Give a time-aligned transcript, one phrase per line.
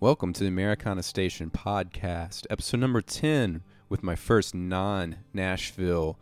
[0.00, 6.18] Welcome to the Americana Station podcast, episode number 10, with my first non Nashville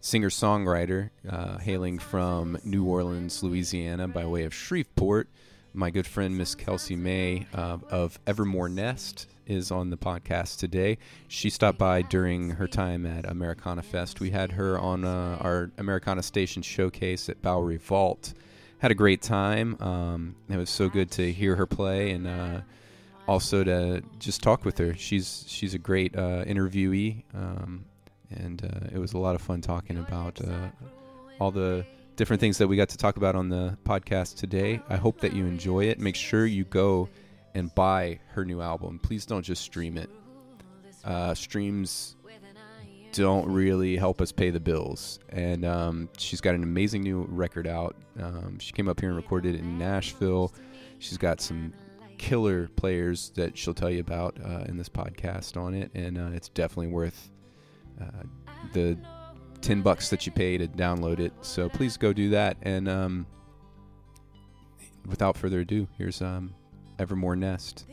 [0.00, 5.28] singer songwriter, uh, hailing from New Orleans, Louisiana, by way of Shreveport.
[5.74, 10.96] My good friend, Miss Kelsey May uh, of Evermore Nest, is on the podcast today.
[11.28, 14.20] She stopped by during her time at Americana Fest.
[14.20, 18.32] We had her on uh, our Americana Station showcase at Bowery Vault.
[18.78, 19.76] Had a great time.
[19.78, 22.60] Um, it was so good to hear her play and uh,
[23.26, 24.94] also to just talk with her.
[24.94, 27.84] She's she's a great uh, interviewee, um,
[28.30, 30.68] and uh, it was a lot of fun talking about uh,
[31.40, 31.84] all the
[32.16, 34.80] different things that we got to talk about on the podcast today.
[34.88, 35.98] I hope that you enjoy it.
[35.98, 37.08] Make sure you go
[37.54, 38.98] and buy her new album.
[39.02, 40.10] Please don't just stream it.
[41.04, 42.16] Uh, streams
[43.12, 45.20] don't really help us pay the bills.
[45.28, 47.94] And um, she's got an amazing new record out.
[48.20, 50.52] Um, she came up here and recorded it in Nashville.
[50.98, 51.72] She's got some
[52.18, 56.30] killer players that she'll tell you about uh, in this podcast on it, and uh,
[56.32, 57.30] it's definitely worth
[58.00, 58.24] uh,
[58.72, 58.98] the
[59.60, 61.32] ten bucks that you pay to download it.
[61.42, 62.56] So please go do that.
[62.62, 63.26] And um,
[65.06, 66.54] without further ado, here's um,
[66.98, 67.86] Evermore Nest.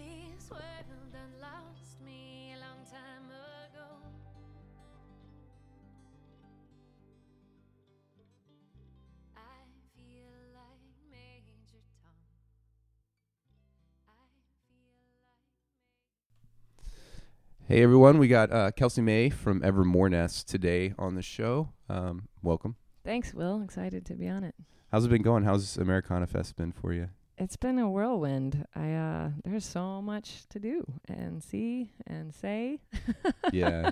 [17.71, 21.69] Hey everyone, we got uh, Kelsey May from Evermore Nest today on the show.
[21.87, 22.75] Um, welcome.
[23.05, 23.61] Thanks, Will.
[23.61, 24.55] Excited to be on it.
[24.91, 25.45] How's it been going?
[25.45, 27.07] How's Americana Fest been for you?
[27.37, 28.65] It's been a whirlwind.
[28.75, 32.81] I uh there's so much to do and see and say.
[33.53, 33.91] Yeah.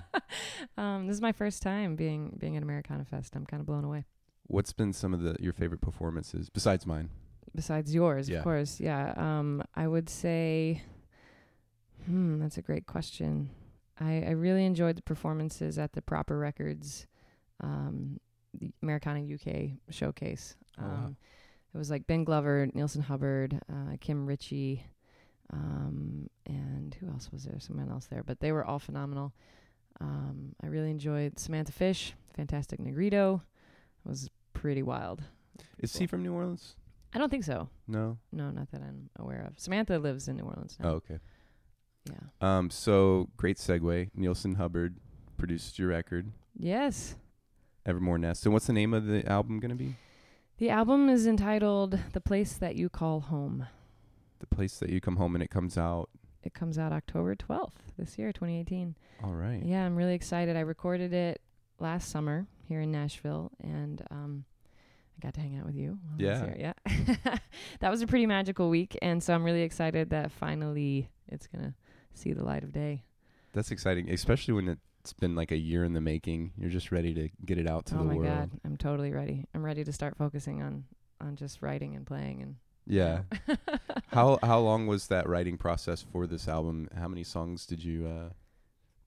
[0.76, 3.34] um this is my first time being being at Americana Fest.
[3.34, 4.04] I'm kind of blown away.
[4.46, 7.08] What's been some of the your favorite performances besides mine?
[7.54, 8.40] Besides yours, Yeah.
[8.40, 8.78] of course.
[8.78, 9.14] Yeah.
[9.16, 10.82] Um I would say
[12.04, 13.48] hmm, that's a great question.
[14.00, 17.06] I I really enjoyed the performances at the Proper Records
[17.62, 18.18] um
[18.58, 20.56] the Americana UK showcase.
[20.78, 20.94] Oh, wow.
[21.06, 21.16] Um
[21.72, 24.84] it was like Ben Glover, Neilson Hubbard, uh, Kim Richey,
[25.52, 27.60] um, and who else was there?
[27.60, 29.32] Someone else there, but they were all phenomenal.
[30.00, 33.42] Um, I really enjoyed Samantha Fish, Fantastic Negrito.
[34.04, 35.22] It was pretty wild.
[35.78, 36.74] Is he from New Orleans?
[37.14, 37.68] I don't think so.
[37.86, 38.18] No.
[38.32, 39.58] No, not that I'm aware of.
[39.58, 40.88] Samantha lives in New Orleans now.
[40.90, 41.18] Oh, okay.
[42.10, 42.58] Yeah.
[42.58, 44.10] Um, so great segue.
[44.18, 44.96] Neilson Hubbard
[45.36, 47.14] produced your record, Yes.
[47.86, 48.44] Evermore Nest.
[48.44, 49.96] And what's the name of the album gonna be?
[50.58, 53.66] The album is entitled The Place That You Call Home.
[54.40, 56.10] The place that you come home and it comes out.
[56.42, 58.94] It comes out October 12th this year, 2018.
[59.24, 59.62] All right.
[59.64, 60.56] Yeah, I'm really excited.
[60.56, 61.40] I recorded it
[61.78, 64.44] last summer here in Nashville, and um,
[65.18, 65.98] I got to hang out with you.
[66.16, 66.46] while I was Yeah.
[66.54, 66.74] here.
[67.26, 67.38] yeah.
[67.80, 71.74] that was a pretty magical week, and so I'm really excited that finally it's gonna
[72.14, 73.04] see the light of day.
[73.52, 76.52] That's exciting, especially when it's been like a year in the making.
[76.58, 78.26] You're just ready to get it out to oh the my world.
[78.28, 79.46] god, I'm totally ready.
[79.54, 80.84] I'm ready to start focusing on
[81.20, 82.56] on just writing and playing and
[82.86, 83.22] Yeah.
[84.08, 86.88] how how long was that writing process for this album?
[86.96, 88.30] How many songs did you uh,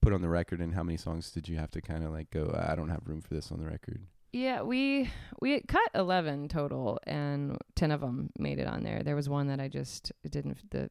[0.00, 2.30] put on the record, and how many songs did you have to kind of like
[2.30, 2.54] go?
[2.68, 4.00] I don't have room for this on the record.
[4.32, 5.08] Yeah, we
[5.40, 9.02] we cut eleven total, and ten of them made it on there.
[9.02, 10.90] There was one that I just didn't the.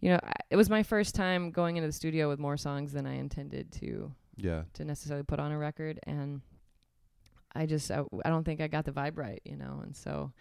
[0.00, 2.92] You know, I- it was my first time going into the studio with more songs
[2.92, 4.62] than I intended to Yeah.
[4.74, 6.40] to necessarily put on a record, and
[7.54, 10.32] I just I, I don't think I got the vibe right, you know, and so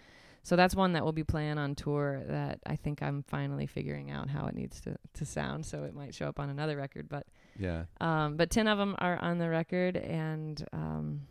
[0.43, 4.11] so that's one that we'll be playing on tour that I think I'm finally figuring
[4.11, 7.09] out how it needs to to sound, so it might show up on another record,
[7.09, 7.25] but
[7.57, 7.85] Yeah.
[7.99, 11.21] um, but ten of them are on the record, and um,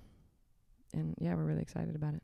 [0.92, 2.22] and yeah, we're really excited about it.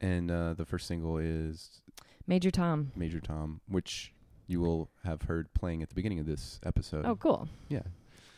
[0.00, 1.80] And uh, the first single is
[2.26, 2.92] Major Tom.
[2.94, 4.12] Major Tom, which
[4.46, 7.04] you will have heard playing at the beginning of this episode.
[7.06, 7.48] Oh, cool.
[7.68, 7.82] yeah,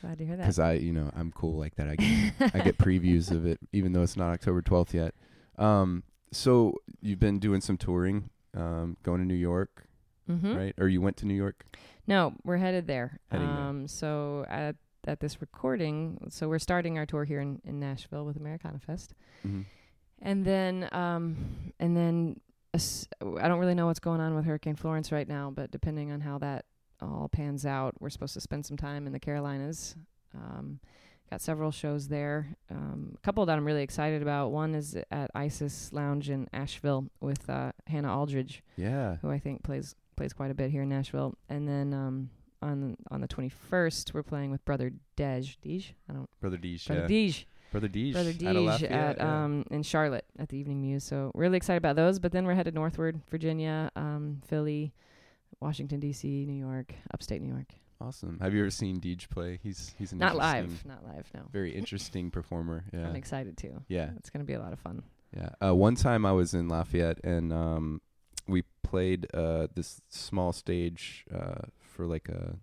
[0.01, 0.43] Glad to hear that.
[0.43, 1.89] because I, you know, I'm cool like that.
[1.89, 5.15] I get, I get previews of it, even though it's not October 12th yet.
[5.59, 9.87] Um, so you've been doing some touring, um, going to New York,
[10.31, 10.55] mm-hmm.
[10.57, 10.75] right?
[10.79, 11.65] Or you went to New York?
[12.07, 13.19] No, we're headed there.
[13.31, 13.57] Heading there.
[13.57, 14.77] um, so at
[15.09, 19.15] at this recording, so we're starting our tour here in, in Nashville with Americana Fest,
[19.47, 19.63] Mm-hmm.
[20.23, 21.37] and then um,
[21.79, 22.41] and then
[23.21, 26.21] I don't really know what's going on with Hurricane Florence right now, but depending on
[26.21, 26.65] how that
[27.01, 29.95] all pans out, we're supposed to spend some time in the Carolinas.
[30.35, 30.81] Um,
[31.31, 32.57] got several shows there.
[32.71, 34.51] Um, a couple that I'm really excited about.
[34.53, 39.17] One is at Isis Lounge in Asheville with uh, Hannah Aldridge Yeah.
[39.23, 41.35] who I think plays plays quite a bit here in Nashville.
[41.49, 42.31] And then um,
[42.63, 45.57] on on the 21st, we're playing with Brother Dege.
[45.65, 45.93] Dege?
[46.09, 46.29] I don't.
[46.41, 46.87] Brother Dege.
[46.87, 47.29] Brother yeah.
[47.29, 47.45] Dege.
[47.77, 48.13] Brother Dege.
[48.13, 49.45] Brother out of Dege Lafayette, at yeah.
[49.45, 51.05] um in Charlotte at the Evening Muse.
[51.05, 52.19] So really excited about those.
[52.19, 54.95] But then we're headed northward, Virginia, um, Philly,
[55.61, 57.69] Washington D.C., New York, upstate New York.
[58.01, 58.39] Awesome.
[58.41, 59.59] Have you ever seen Dege play?
[59.63, 61.31] He's he's an Not live, not live.
[61.35, 62.85] No, very interesting performer.
[62.93, 63.09] Yeah.
[63.09, 63.83] I'm excited too.
[63.89, 64.11] Yeah.
[64.17, 65.03] It's gonna be a lot of fun.
[65.37, 65.51] Yeah.
[65.63, 68.01] Uh, one time I was in Lafayette and um,
[68.49, 72.57] we played uh, this small stage uh, for like a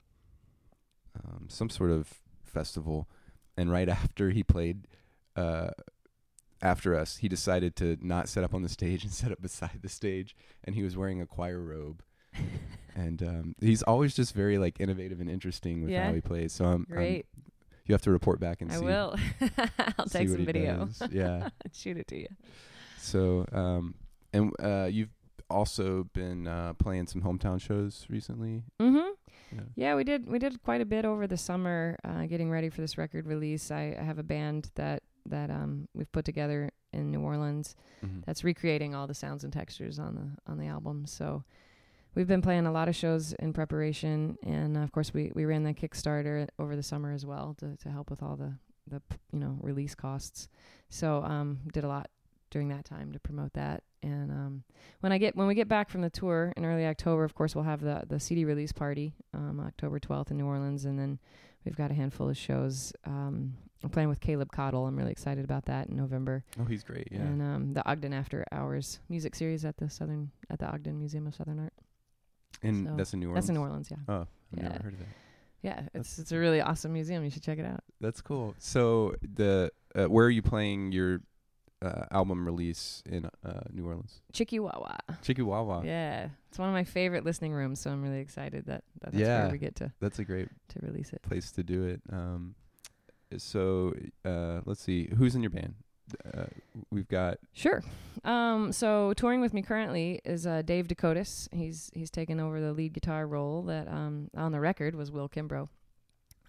[1.24, 3.08] um, some sort of festival,
[3.56, 4.88] and right after he played,
[5.36, 5.70] uh,
[6.62, 9.82] after us, he decided to not set up on the stage and set up beside
[9.82, 12.02] the stage, and he was wearing a choir robe.
[12.96, 16.08] and um, he's always just very like innovative and interesting with Yeah.
[16.08, 16.52] how he plays.
[16.54, 17.26] So I'm, I'm- Great.
[17.86, 18.82] you have to report back and I see.
[18.82, 19.16] I will.
[20.00, 20.86] I'll take some video.
[20.86, 21.10] does.
[21.12, 21.50] Yeah.
[21.74, 22.28] Shoot it to you.
[22.98, 23.96] So, um,
[24.32, 25.14] and uh, you've
[25.50, 28.64] also been uh, playing some hometown shows recently.
[28.80, 29.10] Mm-hmm.
[29.56, 29.62] Yeah.
[29.76, 30.28] Yeah, we did.
[30.28, 33.70] We did quite a bit over the summer, uh, getting ready for this record release.
[33.70, 38.24] I, I have a band that that um, we've put together in New Orleans Mhm.
[38.26, 41.06] that's recreating all the sounds and textures on the on the album.
[41.06, 41.44] So
[42.16, 45.64] we've been playing a lot of shows in preparation, and of course we we ran
[45.64, 48.54] the Kickstarter over the summer as well to to help with all the
[48.88, 50.48] the you know release costs.
[50.90, 52.10] So um, did a lot
[52.52, 53.82] during that time to promote that.
[54.04, 54.64] And um,
[55.00, 57.56] when I get when we get back from the tour in early October, of course
[57.56, 61.18] we'll have the the CD release party um, October 12th in New Orleans, and then
[61.66, 62.92] we've got a handful of shows.
[63.06, 64.86] Um, I'm playing with Caleb Cottle.
[64.88, 67.08] I'm really excited about that in November Oh, he's great.
[67.12, 67.20] Yeah.
[67.22, 71.28] and um, the Ogden After Hours music series at the Southern at the Ogden Museum
[71.28, 71.74] of Southern Art.
[72.62, 73.44] and so that's in New Orleans.
[73.46, 73.98] That's in New Orleans, yeah.
[74.08, 74.28] Oh, I've
[74.58, 74.64] Yeah.
[74.70, 75.08] never heard of that.
[75.64, 77.24] Yeah, it's it's a really awesome museum.
[77.24, 77.84] You should check it out.
[78.02, 78.54] That's cool.
[78.60, 81.22] So the uh, where are you playing your
[81.82, 84.22] uh, album release in uh, New Orleans?
[84.34, 84.98] Chickie Wah Wah.
[85.22, 85.86] Chikiwawa.
[85.86, 89.16] Yeah, it's one of my favorite listening rooms, so I'm really excited that, that that's
[89.16, 89.44] Yeah.
[89.44, 91.22] where we get to That's a great to release it.
[91.22, 92.02] place to do it.
[92.12, 92.56] Um,
[93.38, 93.94] so
[94.26, 95.76] uh, let's see, who's in your band?
[96.34, 96.46] Uh,
[96.92, 97.82] we've got Sure.
[98.26, 101.48] Um, so touring with me currently is uh, Dave Dakotas.
[101.54, 105.30] He's he's taken over the lead guitar role that um, on the record was Will
[105.30, 105.70] Kimbrough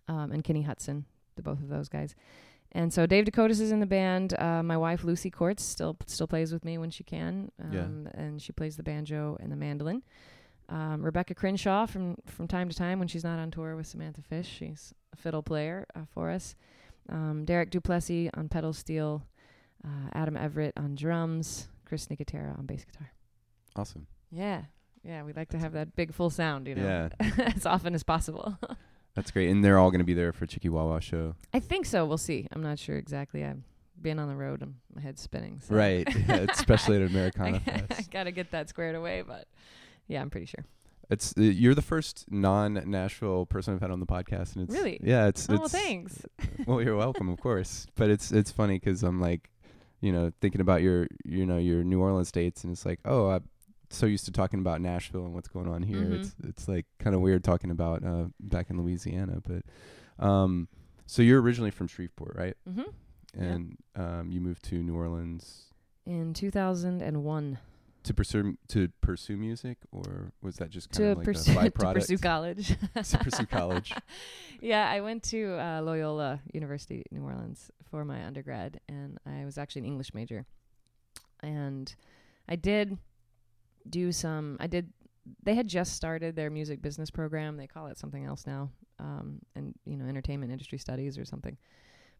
[0.08, 1.04] um, and Kenny Hudson,
[1.36, 2.14] the both of those guys.
[2.72, 4.34] And so Dave Dakotas is in the band.
[4.38, 8.20] Uh, my wife Lucy Courts still still plays with me when she can, um, Yeah.
[8.20, 10.02] and she plays the banjo and the mandolin.
[10.68, 14.22] Um, Rebecca Crenshaw from from time to time when she's not on tour with Samantha
[14.22, 16.54] Fish, she's fiddle player uh, for us.
[17.08, 19.22] Um, Derek Duplessis on pedal steel,
[19.84, 23.12] uh, Adam Everett on drums, Chris Nicotera on bass guitar.
[23.76, 24.06] awesome.
[24.30, 24.62] Yeah,
[25.04, 27.28] yeah, we like to have that big full sound, you know, Yeah.
[27.54, 28.58] as often as possible.
[29.14, 31.36] That's great, and they're all going to be there for Chicky Chickie Wah Wah show.
[31.52, 32.04] I think so.
[32.04, 32.48] We'll see.
[32.50, 33.44] I'm not sure exactly.
[33.44, 33.62] I've
[34.00, 35.60] been on the road and my head's spinning.
[35.60, 35.74] So.
[35.74, 38.10] Right, yeah, especially at Americana I, Fest.
[38.10, 39.46] gotta get that squared away, but
[40.08, 40.64] yeah, I'm pretty sure.
[41.10, 44.98] It's uh, you're the first non-Nashville person I've had on the podcast, and it's Really?
[45.02, 46.22] yeah, it's Oh, well, it's thanks.
[46.66, 47.86] well, you're welcome, of course.
[47.94, 49.50] But it's it's funny because I'm like,
[50.00, 53.28] you know, thinking about your you know your New Orleans dates, and it's like, oh,
[53.28, 53.44] I'm
[53.90, 55.98] so used to talking about Nashville and what's going on here.
[56.04, 56.20] Mhm.
[56.20, 59.40] It's it's like kind of weird talking about uh, back in Louisiana.
[59.46, 60.68] But um,
[61.06, 62.56] so you're originally from Shreveport, right?
[62.66, 62.80] hmm
[63.36, 63.42] Yeah.
[63.44, 65.64] And um, you moved to New Orleans
[66.06, 67.58] In 2001
[68.04, 71.70] to pursue to pursue music, or was that just kind to of like pursue a
[71.70, 72.76] to pursue college.
[72.94, 73.92] To pursue college.
[74.60, 79.58] yeah, I went to uh, Loyola University, New Orleans, for my undergrad, and I was
[79.58, 80.46] actually an English major.
[81.42, 81.94] And
[82.48, 82.98] I did
[83.88, 84.58] do some.
[84.60, 84.92] I did.
[85.42, 87.56] They had just started their music business program.
[87.56, 91.56] They call it something else now, um, and you know, entertainment industry studies or something.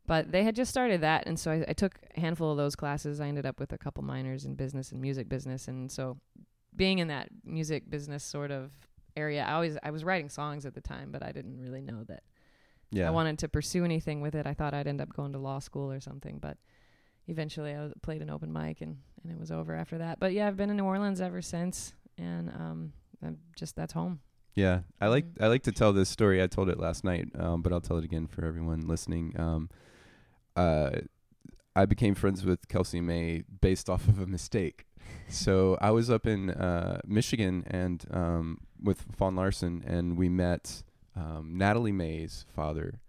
[0.06, 2.76] But they had just started that, and so I, I took a handful of those
[2.76, 3.20] classes.
[3.20, 6.18] I ended up with a couple minors in business and music business, and so
[6.76, 8.70] being in that music business sort of
[9.16, 12.04] area, I always I was writing songs at the time, but I didn't really know
[12.08, 12.23] that
[12.90, 13.06] Yeah.
[13.08, 14.46] I wanted to pursue anything with it.
[14.46, 16.58] I thought I'd end up going to law school or something, but
[17.26, 20.18] eventually I was- played an open mic and, and it was over after that.
[20.20, 22.92] But yeah, I've been in New Orleans ever since, and um,
[23.23, 24.20] I'm just that's home.
[24.54, 25.42] Yeah, I like Mhm.
[25.42, 26.42] I like to tell this story.
[26.42, 29.32] I told it last night, um, but I'll tell it again for everyone listening.
[29.40, 29.70] Um,
[30.56, 30.90] uh,
[31.76, 34.87] I became friends with Kelsey May based off of a mistake.
[35.28, 40.82] so I was up in uh, Michigan and um, with Fawn Larson, and we met
[41.16, 43.00] um, Natalie May's father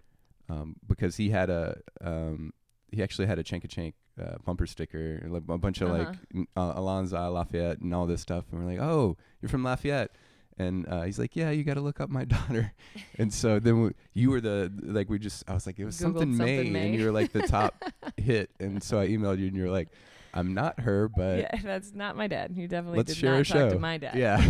[0.49, 2.53] um, because he had a um,
[2.91, 6.13] he actually had a Chanka Chank uh, bumper sticker, like a bunch of like Uh-huh.
[6.33, 9.63] n- uh, Allons à Lafayette and all this stuff, and we're like, oh, you're from
[9.63, 10.11] Lafayette.
[10.57, 12.71] And uh, he's like, "Yeah, you got to look up my daughter."
[13.19, 15.95] and so then we, you were the like we just I was like, it was
[15.97, 16.85] Googled something, May, something May.
[16.89, 17.83] and you were like the top
[18.17, 18.49] hit.
[18.59, 19.89] And so I emailed you, and you were like,
[20.33, 22.53] "I'm not her, but yeah, that's not my dad.
[22.55, 24.15] You definitely let's did share not a talk show." to my dad.
[24.15, 24.41] Yeah,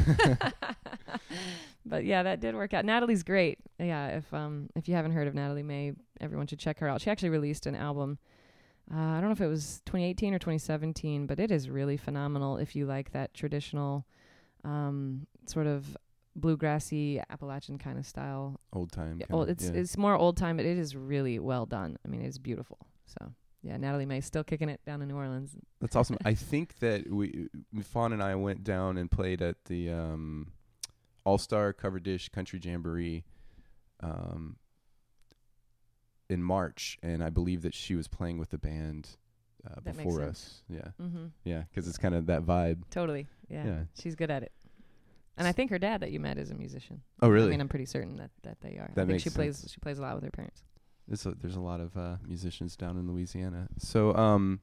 [1.86, 2.86] but yeah, that did work out.
[2.86, 3.60] Natalie's great.
[3.80, 7.02] Yeah, if um if you haven't heard of Natalie May, everyone should check her out.
[7.02, 8.18] She actually released an album.
[8.94, 12.58] Uh, I don't know if it was 2018 or 2017, but it is really phenomenal
[12.58, 14.06] if you like that traditional
[14.66, 15.96] um sort of
[16.38, 18.60] bluegrassy Appalachian kind of style.
[18.74, 19.20] Old time.
[19.20, 19.80] Yeah, old, it's yeah.
[19.80, 21.98] it's more old time, but it is really well done.
[22.06, 22.78] I mean, it's beautiful.
[23.06, 23.32] So
[23.64, 25.56] yeah, Natalie May still kicking it down in New Orleans.
[25.80, 26.18] That's awesome.
[26.26, 27.48] I think that we,
[27.84, 30.52] Fawn and I went down and played at the um,
[31.24, 33.24] All Star Covered Dish Country Jamboree
[34.02, 34.58] um,
[36.30, 39.18] in March, and I believe that she was playing with the band
[39.66, 40.62] uh, That before us.
[40.70, 41.26] Yeah, Mm-hmm.
[41.44, 42.84] yeah, because it's kind of that vibe.
[42.92, 43.28] Totally.
[43.50, 43.66] Yeah.
[43.66, 43.80] Yeah.
[44.02, 44.52] She's good at it.
[45.38, 47.02] And I think her dad that you met is a musician.
[47.22, 47.48] Oh, really?
[47.48, 48.90] I mean, I'm pretty certain that, that they are.
[48.96, 49.72] That I think makes she plays sense.
[49.74, 50.64] she plays a lot with her parents.
[51.08, 53.68] There's a, there's a lot of uh, musicians down in Louisiana.
[53.78, 54.62] So, um,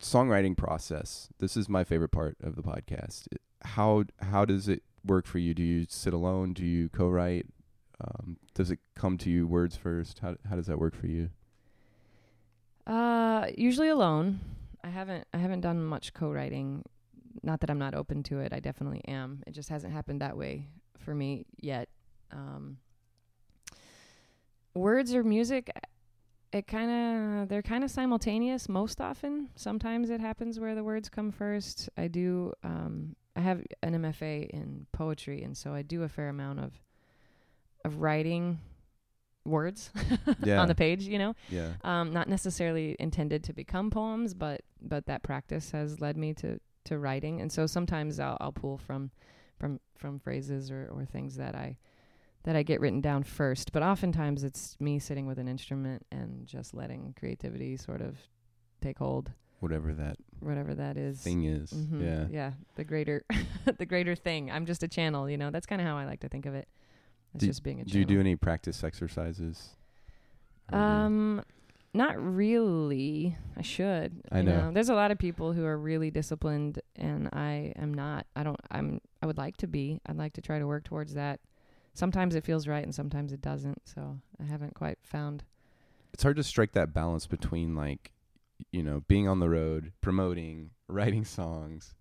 [0.00, 1.28] songwriting process.
[1.38, 3.26] This is my favorite part of the podcast.
[3.32, 5.54] It- How how does it work for you?
[5.54, 6.52] Do you sit alone?
[6.54, 7.46] Do you co-write?
[8.02, 10.20] Um, does it come to you words first?
[10.20, 11.30] How how does that work for you?
[12.86, 14.40] Uh, usually alone.
[14.82, 16.84] I haven't I haven't done much co-writing.
[17.42, 18.52] Not that I'm not open to it.
[18.52, 19.42] I definitely am.
[19.46, 20.66] It just hasn't happened that way
[20.98, 21.88] for me yet.
[22.32, 22.78] Um,
[24.74, 25.70] words or music,
[26.52, 26.90] it kind
[27.42, 29.50] of they're kind of simultaneous most often.
[29.54, 31.88] Sometimes it happens where the words come first.
[31.96, 32.52] I do.
[32.64, 36.72] Um, I have an MFA in poetry, and so I do a fair amount of
[37.84, 38.58] of writing
[39.44, 39.90] words
[40.44, 40.60] Yeah.
[40.60, 41.02] on the page.
[41.04, 41.72] You know Yeah.
[41.82, 46.60] um, not necessarily intended to become poems, but but that practice has led me to
[46.84, 49.10] to writing, and so sometimes I'll I'll pull from
[49.58, 51.76] from from phrases or or things that I
[52.44, 53.70] that I get written down first.
[53.72, 58.16] But oftentimes it's me sitting with an instrument and just letting creativity sort of
[58.80, 61.20] take hold, Whatever that whatever that is.
[61.20, 61.70] thing is.
[61.70, 62.02] Mhm.
[62.02, 62.26] Yeah.
[62.30, 63.24] yeah, the greater
[63.78, 64.50] the greater thing.
[64.50, 65.50] I'm just a channel, you know.
[65.50, 66.66] That's kind of how I like to think of it.
[67.34, 67.92] It's Do- just being a channel.
[67.92, 69.76] Do you do any practice exercises?
[70.72, 71.42] Or do you- Um,
[71.92, 73.36] not really.
[73.56, 74.22] I should.
[74.30, 74.70] I you know.
[74.72, 78.26] There's a lot of people who are really disciplined, and I am not.
[78.36, 78.60] I don't.
[78.70, 79.00] I'm.
[79.22, 80.00] I would like to be.
[80.06, 81.40] I'd like to try to work towards that.
[81.94, 83.82] Sometimes it feels right, and sometimes it doesn't.
[83.88, 85.42] So I haven't quite found.
[86.12, 88.12] it's hard to strike that balance between like
[88.72, 91.94] you know being on the road promoting writing songs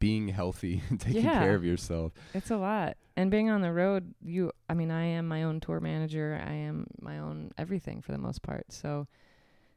[0.00, 1.38] being healthy and taking Yeah.
[1.38, 4.50] care of yourself It's a lot, and being on the road, you.
[4.68, 6.42] I mean, I am my own tour manager.
[6.44, 8.72] I am my own everything for the most part.
[8.72, 9.06] So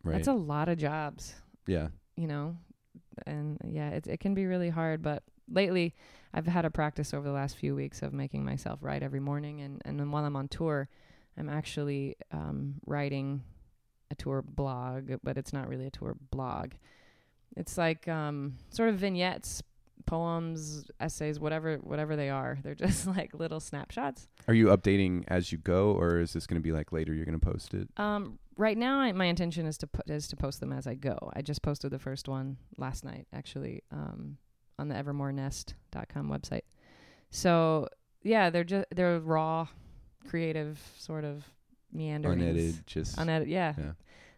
[0.04, 1.36] right that's a lot of jobs.
[1.68, 2.58] yeah you know
[3.26, 5.96] and yeah it, it can be really hard but lately
[6.34, 9.62] i've had a practice over the last few weeks of making myself write every morning
[9.62, 10.88] and and then while i'm on tour
[11.38, 13.42] i'm actually um writing
[14.12, 16.72] a tour blog but it's not really a tour blog
[17.58, 19.64] it's like um sort of vignettes
[20.06, 25.52] poems essays whatever whatever they are they're just like little snapshots are you updating as
[25.52, 27.88] you go or is this going to be like later you're going to post it
[27.98, 30.96] Um, right now, I, my intention is to put is to post them as I
[30.96, 31.32] go.
[31.36, 34.38] I just posted the first one last night, actually, um,
[34.78, 36.64] on the evermorenest.com website.
[37.30, 37.88] So
[38.22, 39.68] yeah, they're just they're raw,
[40.28, 41.44] creative sort of
[41.92, 43.74] meanderings, unedited just unedited, yeah.
[43.78, 43.92] yeah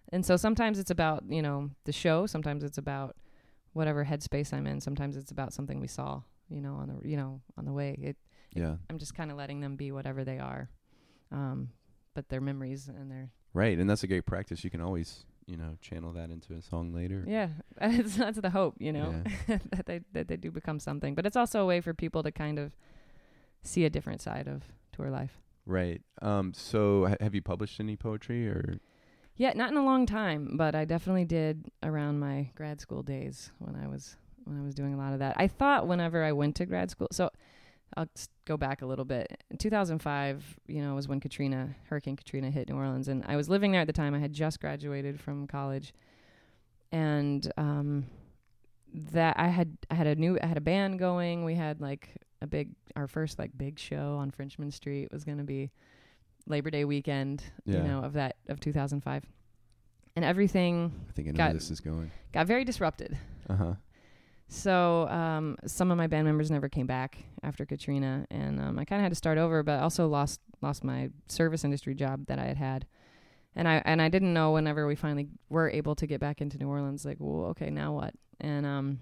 [0.10, 3.15] And so sometimes it's about you know the show, sometimes it's about
[3.75, 7.17] whatever headspace I'm in, sometimes it's about something we saw, you know, on the you
[7.17, 7.96] know on the way.
[8.01, 8.17] It
[8.55, 10.70] yeah I'm just kind of letting them be whatever they are,
[11.32, 11.70] um,
[12.15, 15.55] but they're memories and they're right and that's a great practice you can always you
[15.55, 19.86] know channel that into a song later Yeah, that's, that's the hope, you know, that
[19.86, 21.13] they that they do become something.
[21.15, 22.75] But it's also a way for people to kind of
[23.63, 25.39] see a different side of tour life.
[25.65, 28.79] right um so ha- have you published any poetry or
[29.38, 33.51] Yeah, not in a long time, but I definitely did around my grad school days
[33.60, 34.15] when I was
[34.46, 35.36] when I was doing a lot of that.
[35.38, 37.30] I thought whenever I went to grad school, so
[37.98, 38.08] I'll
[38.46, 39.44] go back a little bit.
[39.50, 43.50] In 2005, you know, was when Katrina, Hurricane Katrina hit New Orleans, and I was
[43.50, 44.13] living there at the time.
[44.13, 45.94] I had just graduated from college,
[46.94, 48.06] and um,
[48.94, 51.44] that I had I had a new I had a band going.
[51.44, 52.10] We had like
[52.42, 55.72] a big our first like big show on Frenchman Street was going to be
[56.48, 57.78] Labor Day weekend, Yeah.
[57.78, 59.25] you know, of that of 2005.
[60.18, 63.18] And everything i think i know Got- where this is going got very disrupted.
[63.50, 63.74] uh-huh
[64.48, 68.86] So um, some of my band members never came back after Katrina, and um, I
[68.86, 69.64] kind of had to start over.
[69.64, 72.86] But I also lost lost my service industry job that I had had,
[73.56, 76.58] and I and I didn't know whenever we finally were able to get back into
[76.60, 78.14] New Orleans, like, well, okay, now what?
[78.40, 79.00] And um,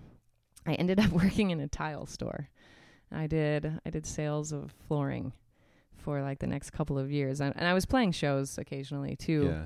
[0.66, 2.48] I ended up working in a tile store.
[3.12, 5.34] I did I did sales of flooring
[6.04, 9.46] for like the next couple of years, and, and I was playing shows occasionally too.
[9.52, 9.66] Yeah.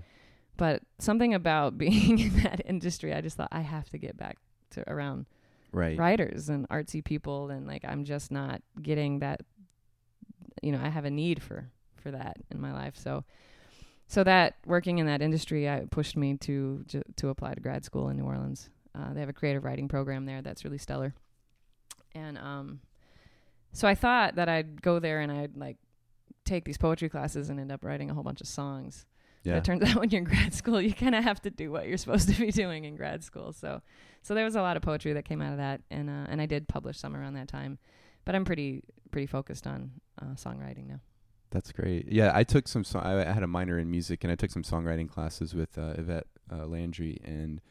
[0.55, 4.37] But something about being in that industry i just thought i have to get back
[4.71, 5.25] to around
[5.71, 5.97] right.
[5.97, 7.49] writers and artsy people.
[7.49, 9.41] And like i'm just not getting that
[10.61, 12.95] you know i have a need for for that in my life.
[12.97, 13.23] So
[14.07, 17.83] so that working in that industry I pushed me to ju- to apply to grad
[17.83, 18.69] school in new orleans.
[18.95, 21.13] Uh, they have a creative writing program there that's really stellar.
[22.15, 22.79] And um
[23.73, 25.77] so I thought that I'd go there and I'd like
[26.47, 29.05] take these poetry classes and end up writing a whole bunch of songs.
[29.43, 29.57] But Yeah.
[29.57, 31.87] it turns out when you're in grad school, you kind of have to do what
[31.87, 33.53] you're supposed to be doing in grad school.
[33.53, 33.81] So,
[34.23, 36.41] so there was a lot of poetry that came out of that, and uh, and
[36.41, 37.77] I did publish some around that time.
[38.25, 40.99] But I'm pretty pretty focused on uh, songwriting now.
[41.49, 42.11] That's great.
[42.11, 42.83] Yeah, I took some.
[42.83, 45.77] So- I I had a minor in music, and I took some songwriting classes with
[45.77, 47.61] uh, Yvette uh, Landry, and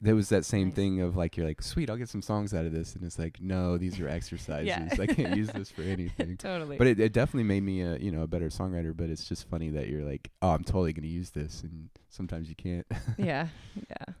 [0.00, 0.76] there was that same Nice.
[0.76, 3.18] thing of like you're like, sweet, I'll get some songs out of this, and it's
[3.18, 5.00] like, no, these are exercises.
[5.00, 6.36] I can't use this for anything.
[6.36, 6.76] totally.
[6.76, 8.94] But it, it definitely made me a you know a better songwriter.
[8.96, 12.48] But it's just funny that you're like, oh, I'm totally gonna use this, and sometimes
[12.48, 12.86] you can't.
[13.18, 13.48] yeah,
[13.88, 14.14] yeah.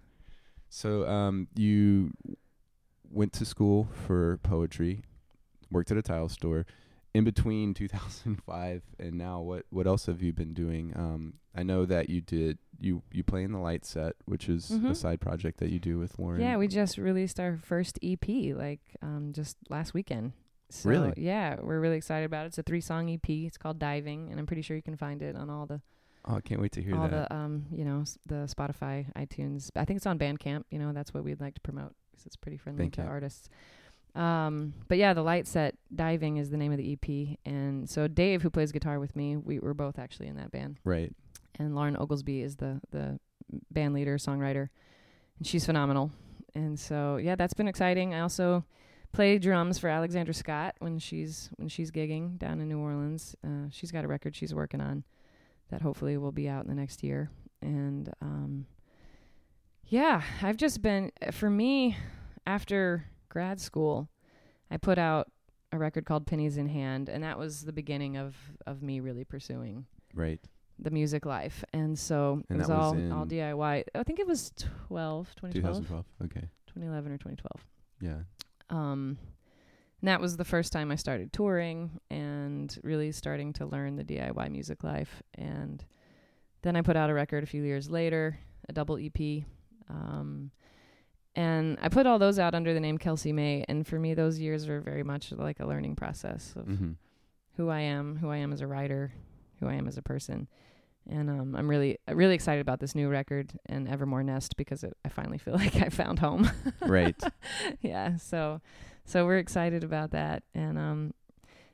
[0.70, 2.12] so um, you
[3.10, 5.02] went to school for poetry,
[5.70, 6.64] worked at a tile store.
[7.16, 10.92] In between 2005 and now, what what else have you been doing?
[10.96, 14.70] Um, I know that you did you you play in the light set, which is
[14.70, 14.96] a Mhm.
[14.96, 16.40] side project that you do with Lauren.
[16.42, 20.32] Yeah, we just released our first EP like um, just last weekend.
[20.68, 21.14] So, Really?
[21.16, 22.48] Yeah, we're really excited about it.
[22.48, 23.28] It's a three song EP.
[23.46, 25.80] It's called Diving, and I'm pretty sure you can find it on all the
[26.26, 27.28] Oh, I can't wait to hear all that.
[27.30, 29.70] the um you know s- the Spotify, iTunes.
[29.74, 30.64] I think it's on Bandcamp.
[30.70, 33.48] You know, that's what we'd like to promote because it's pretty friendly to artists.
[34.16, 38.08] Um, but yeah, the light set diving is the name of the EP, and so
[38.08, 41.12] Dave, who plays guitar with me, we were both actually in that band, right.
[41.58, 43.20] and Lauren Oglesby is the the
[43.70, 44.68] band leader songwriter,
[45.38, 46.10] and she's phenomenal.
[46.54, 48.14] And so yeah, that's been exciting.
[48.14, 48.64] I also
[49.12, 53.36] play drums for Alexandra Scott when she's when she's gigging down in New Orleans.
[53.44, 55.04] Uh, she's got a record she's working on
[55.70, 57.30] that hopefully will be out in the next year.
[57.60, 58.66] And um,
[59.86, 61.96] yeah, I've just been for me
[62.46, 64.08] after grad school,
[64.70, 65.30] I put out
[65.72, 68.34] a record called Pennies in Hand, and that was the beginning of
[68.66, 70.40] of me really pursuing Right.
[70.78, 71.62] the music life.
[71.74, 73.84] And so And it was all all DIY.
[73.94, 74.52] I think it was
[74.88, 75.52] 12, 2012,
[75.86, 76.06] 2012.
[76.24, 76.48] Okay.
[76.68, 77.66] 2011 or 2012.
[78.00, 78.20] Yeah.
[78.70, 79.18] Um,
[80.00, 84.04] and that was the first time I started touring and really starting to learn the
[84.04, 85.22] DIY music life.
[85.34, 85.84] And
[86.62, 89.44] then I put out a record a few years later, a double EP.
[89.90, 90.50] Um,
[91.36, 93.64] and I put all those out under the name Kelsey May.
[93.68, 96.92] And for me, those years are very much like a learning process of Mm-hmm.
[97.56, 99.12] who I am, who I am as a writer,
[99.60, 100.48] who I am as a person.
[101.08, 104.96] And um, I'm really, really excited about this new record and Evermore Nest because it,
[105.04, 106.50] I finally feel like I found home.
[106.80, 107.14] Right.
[107.80, 108.16] yeah.
[108.16, 108.60] So,
[109.04, 111.14] so we're excited about that, and um,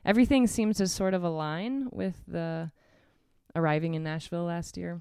[0.05, 2.71] everything seems to sort of align with the
[3.57, 5.01] arriving in Nashville last year.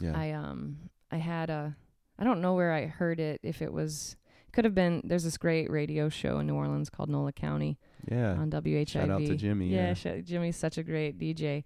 [0.00, 0.12] Yeah.
[0.14, 0.76] I um,
[1.10, 1.74] I had a,
[2.18, 3.40] I don't know where I heard it.
[3.42, 4.16] If it was,
[4.52, 5.02] could have been.
[5.04, 7.78] There's this great radio show in New Orleans called Nola County
[8.10, 8.32] yeah.
[8.32, 8.88] on WHIV.
[8.88, 9.68] Shout out to Jimmy.
[9.68, 9.94] Yeah, Yeah.
[9.94, 11.64] sh- Jimmy's such a great DJ.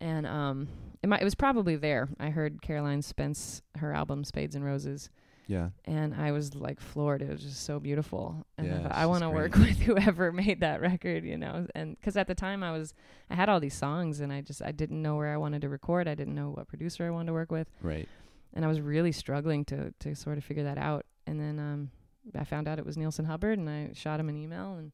[0.00, 0.68] And um,
[1.02, 2.08] it might it was probably there.
[2.20, 5.10] I heard Caroline Spence her album Spades and Roses,
[5.48, 5.70] yeah.
[5.86, 7.20] and I was like floored.
[7.20, 10.30] It was just so beautiful, and I, Yeah, she's I want to work with whoever
[10.30, 11.66] made that record, you know.
[11.74, 12.94] And because at the time I was,
[13.28, 15.68] I had all these songs, and I just I didn't know where I wanted to
[15.68, 16.06] record.
[16.06, 18.08] I didn't know what producer I wanted to work with, Right.
[18.54, 21.04] And I was really struggling to to sort of figure that out.
[21.26, 21.90] And then um,
[22.38, 24.92] I found out it was Neilson Hubbard, and I shot him an email, and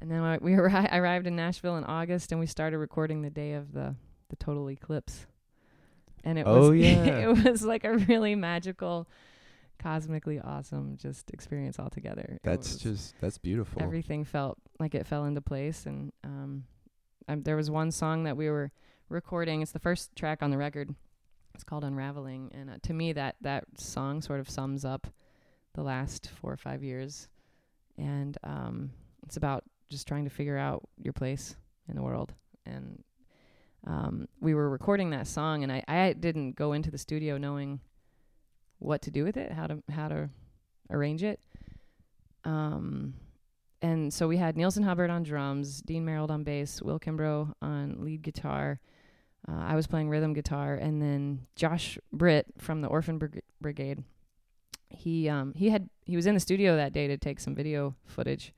[0.00, 3.22] and then I, we arri- I arrived in Nashville in August, and we started recording
[3.22, 3.94] the day of the
[4.28, 5.26] the total eclipse.
[6.24, 7.04] And it Oh, was yeah.
[7.30, 9.08] it was like a really magical,
[9.78, 12.38] cosmically awesome just experience altogether.
[12.42, 13.82] That's just that's beautiful.
[13.82, 16.64] everything felt like it fell into place and um
[17.28, 18.70] um, there was one song that we were
[19.08, 20.94] recording it's the first track on the record
[21.56, 25.06] it's called unraveling and uh, to me that that song sort of sums up
[25.72, 27.28] the last four or five years
[27.96, 28.90] and um
[29.24, 31.56] it's about just trying to figure out your place
[31.88, 32.34] in the world
[32.66, 33.02] and
[33.86, 37.80] um we were recording that song and i i didn't go into the studio knowing
[38.78, 40.28] what to do with it how to how to
[40.90, 41.40] arrange it
[42.44, 43.14] um
[43.80, 47.96] and so we had Neilson Hubbard on drums, Dean Merrill on bass, Will Kimbrough on
[48.00, 48.80] lead guitar.
[49.48, 54.02] Uh, I was playing rhythm guitar, and then Josh Britt from the Orphan Brig- Brigade.
[54.88, 57.94] He um he had he was in the studio that day to take some video
[58.06, 58.52] footage,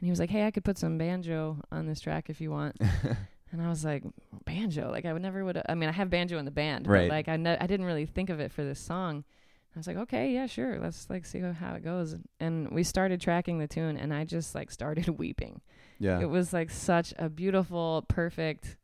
[0.00, 2.50] and he was like, "Hey, I could put some banjo on this track if you
[2.50, 2.76] want."
[3.52, 4.02] and I was like,
[4.44, 4.90] "Banjo?
[4.90, 5.60] Like I would never would.
[5.68, 7.08] I mean, I have banjo in the band, Right.
[7.08, 9.24] but like I ne- I didn't really think of it for this song."
[9.74, 10.80] I was like, okay, yeah, sure.
[10.80, 12.16] Let's like see how- how it goes.
[12.40, 15.60] And we started tracking the tune and I just like started weeping.
[16.00, 16.18] yeah.
[16.20, 18.76] It was like such a beautiful, perfect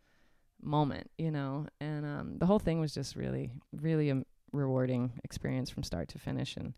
[0.67, 1.67] moment, you know.
[1.81, 6.19] And um the whole thing was just really really a rewarding experience from start to
[6.19, 6.75] finish and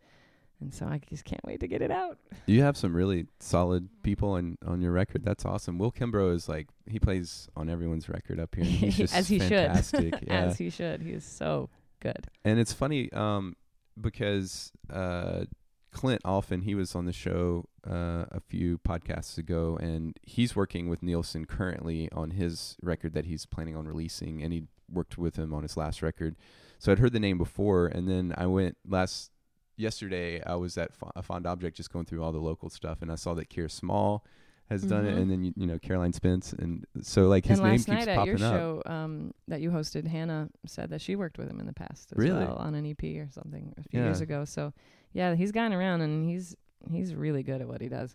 [0.60, 2.18] and so I just can't wait to get it out.
[2.46, 5.24] You have some really solid people on on your record.
[5.24, 5.78] That's awesome.
[5.78, 8.64] Will Kimbrough is like he plays on everyone's record up here.
[8.64, 9.50] He's just As he should.
[9.52, 10.44] yeah.
[10.46, 11.02] As he should.
[11.02, 11.70] He is so
[12.00, 12.26] good.
[12.44, 13.56] and it's funny um
[14.00, 15.44] because uh
[15.90, 20.88] Clint Alphin, he was on the show uh, a few podcasts ago, and he's working
[20.88, 25.36] with Neilson currently on his record that he's planning on releasing, and he worked with
[25.36, 26.36] him on his last record.
[26.78, 29.30] So I'd heard the name before, and then I went last
[29.76, 30.42] yesterday.
[30.44, 33.10] I was at Fo- a Fond Object just going through all the local stuff, and
[33.10, 34.24] I saw that Kier Small
[34.70, 35.20] has done it, Mhm.
[35.22, 37.98] and then you, you know Caroline Spence, and so like his and name last keeps
[37.98, 38.54] night at popping your up.
[38.54, 42.12] show um, that you hosted, Hannah said that she worked with him in the past
[42.12, 42.44] as Really?
[42.44, 44.06] well on an EP or something a few Yeah.
[44.06, 44.44] years ago.
[44.44, 44.72] So
[45.12, 46.54] yeah, he's gotten around and he's
[46.90, 48.14] he's really good at what he does.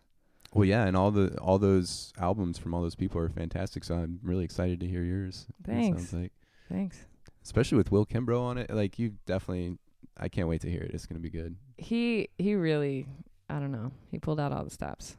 [0.54, 3.84] Well, yeah, and all the all those albums from all those people are fantastic.
[3.84, 5.48] So I'm really excited to hear yours.
[5.64, 6.10] Thanks.
[6.10, 6.32] sounds like,
[6.70, 7.08] Thanks.
[7.44, 8.70] especially with Will Kimbrough on it.
[8.70, 9.80] Like you definitely,
[10.18, 10.92] I can't wait to hear it.
[10.94, 11.56] It's gonna be good.
[11.80, 13.08] He he really
[13.50, 13.92] I don't know.
[14.12, 15.18] He pulled out all the stops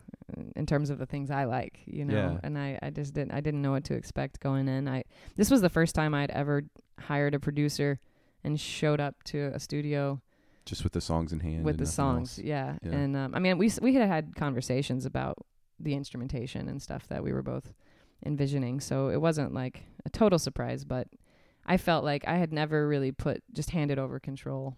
[0.56, 2.14] in- terms of the things I like, you know.
[2.14, 2.38] Yeah.
[2.42, 4.88] And I I just didn't I didn't know what to expect going in.
[4.88, 5.04] I
[5.37, 6.62] this was the first time I'd ever
[6.98, 8.00] hired a producer
[8.42, 10.20] and showed up to a studio
[10.66, 11.64] Just with the songs in hand.
[11.64, 12.38] with the songs.
[12.42, 12.76] Yeah.
[12.82, 12.92] Yeah.
[12.92, 15.37] And um, I mean, we s- we had had conversations about
[15.80, 17.72] the instrumentation and stuff that we were both
[18.24, 18.80] envisioning.
[18.80, 21.08] So it wasn't like a total surprise, but
[21.66, 24.76] I felt like I had never really put just handed over control.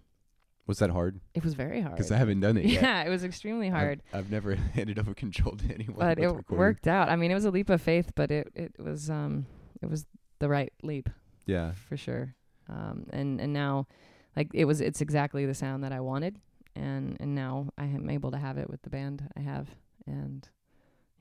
[0.66, 1.20] Was that hard?
[1.34, 1.94] It was very hard.
[1.94, 2.82] Because I haven't done it yet.
[2.82, 5.96] yeah, it was extremely I've- hard, I've, never handed over control to anyone.
[5.98, 6.58] but it recording.
[6.58, 7.08] worked out.
[7.08, 9.46] I mean, it was a leap of faith, but it it was um
[9.82, 10.06] it was
[10.40, 11.08] the right leap
[11.46, 11.72] Yeah.
[11.88, 12.34] for sure.
[12.68, 13.86] Um, and and now,
[14.34, 16.40] like it was, it's exactly the sound that I wanted,
[16.74, 19.68] and and now I am able to have it with the band I have,
[20.04, 20.48] and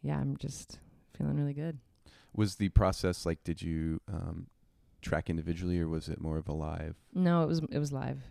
[0.01, 0.79] yeah, I'm just
[1.15, 1.77] feeling really good.
[2.36, 3.43] Was the process like?
[3.43, 4.47] Did you um,
[5.03, 6.95] track individually, or was it more of a live?
[7.13, 8.23] No, it was it was live.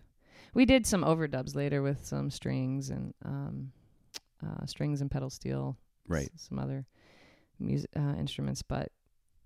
[0.55, 3.71] We did some overdubs later with some strings and um,
[4.43, 6.31] uh, strings and pedal steel, Right.
[6.33, 6.85] s- some other
[7.59, 8.91] music uh, instruments, but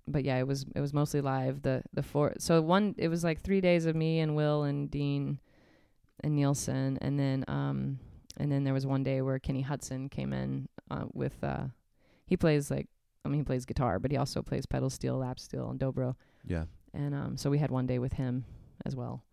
[0.07, 1.61] but yeah, it was it was mostly live.
[1.63, 4.89] The the four so one it was like three days of me and Will and
[4.89, 5.39] Dean
[6.23, 7.99] and Nielsen, and then um
[8.37, 11.65] and then there was one day where Kenny Hudson came in uh, with uh
[12.25, 12.87] he plays like
[13.25, 16.15] I mean he plays guitar, but he also plays pedal steel, lap steel, and dobro,
[16.45, 16.65] Yeah.
[16.93, 18.45] and um so we had one day with him
[18.85, 19.23] as well.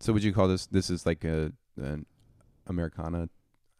[0.00, 0.66] So would you call this?
[0.66, 2.06] This is like a an
[2.66, 3.28] Americana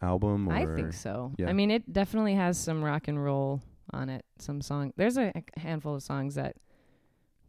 [0.02, 1.32] album, or I think so.
[1.38, 1.48] yeah.
[1.48, 4.24] I mean, it definitely has some rock and roll on it.
[4.38, 4.92] Some song.
[4.96, 6.56] There's a handful of songs that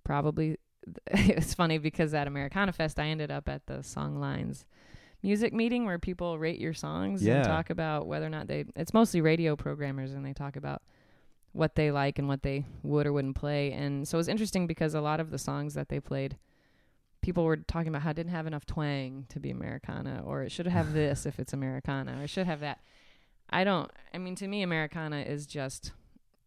[0.03, 0.57] probably.
[1.11, 4.65] it's funny because at Americana Fest, I ended up at the Song Lines
[5.21, 7.35] music meeting where people rate your songs Yeah.
[7.35, 8.65] and talk about whether or not they.
[8.75, 10.81] It's mostly radio programmers, and they talk about
[11.51, 13.71] what they like and what they would or wouldn't play.
[13.73, 16.37] And so it was interesting because a lot of the songs that they played.
[17.21, 20.51] People were talking about how it didn't have enough twang to be Americana, or it
[20.51, 22.79] should have this if it's Americana, or it should have that.
[23.49, 23.91] I don't.
[24.13, 25.91] I mean, to me, Americana is just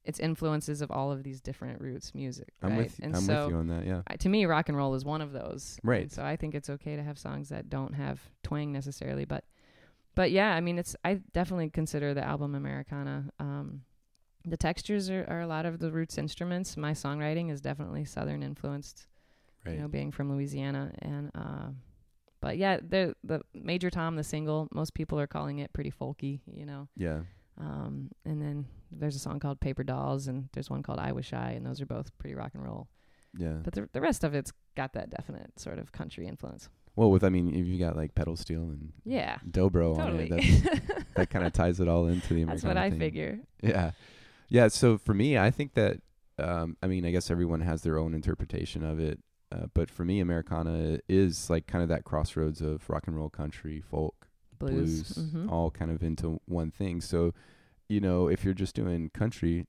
[0.05, 2.53] it's influences of all of these different roots music.
[2.63, 2.79] I'm right?
[2.79, 3.07] with you.
[3.07, 3.87] And I'm so, with you on that.
[3.87, 4.03] Yeah.
[4.07, 5.79] I, to me, rock and roll is one of those.
[5.83, 6.03] Right.
[6.03, 9.45] And so I think it's okay to have songs that don't have twang necessarily, but
[10.15, 13.31] but yeah, I mean, it's I definitely consider the album Americana.
[13.39, 13.83] Um,
[14.45, 16.77] the textures are, are a lot of the roots instruments.
[16.77, 19.07] My songwriting is definitely southern influenced
[19.65, 19.77] Right.
[19.77, 20.93] you know, being from Louisiana.
[21.01, 21.69] And uh,
[22.41, 26.41] but yeah, the the Major Tom, the single, most people are calling it pretty folky,
[26.47, 26.89] you know.
[26.97, 27.21] yeah.
[27.57, 31.25] Um, and then there's a song called Paper Dolls, and there's one called I Was
[31.25, 32.89] Shy, and those are both pretty rock and roll.
[33.39, 33.59] Yeah.
[33.63, 36.69] But the the rest of it's got that definite sort of country influence.
[36.97, 40.31] Well, with I mean, if you got like pedal steel and Yeah, dobro totally.
[40.31, 42.55] on it, that's, that kind of ties it all into the Americana.
[42.55, 42.99] That's what I thing.
[42.99, 43.39] figure.
[43.63, 43.93] Yeah.
[44.49, 44.69] Yeah.
[44.69, 45.99] So for me, I think that,
[46.39, 49.19] um, I mean, I guess everyone has their own interpretation of it.
[49.53, 53.29] Uh, but for me, Americana is like kind of that crossroads of rock and roll,
[53.31, 54.29] country, folk,
[54.59, 55.51] Blues, blues, Mhm.
[55.51, 57.01] all kind of into one thing.
[57.01, 57.35] So,
[57.89, 59.67] you know, if you're just doing country,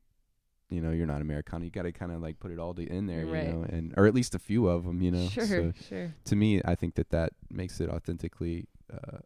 [0.69, 1.65] you know, you're not Americana.
[1.65, 3.43] You got to kind of like put it all to, in there, Right.
[3.45, 5.27] you know, and or at least a few of them, you know.
[5.27, 6.13] sure, So sure.
[6.25, 9.17] to me, I think that that makes it authentically uh,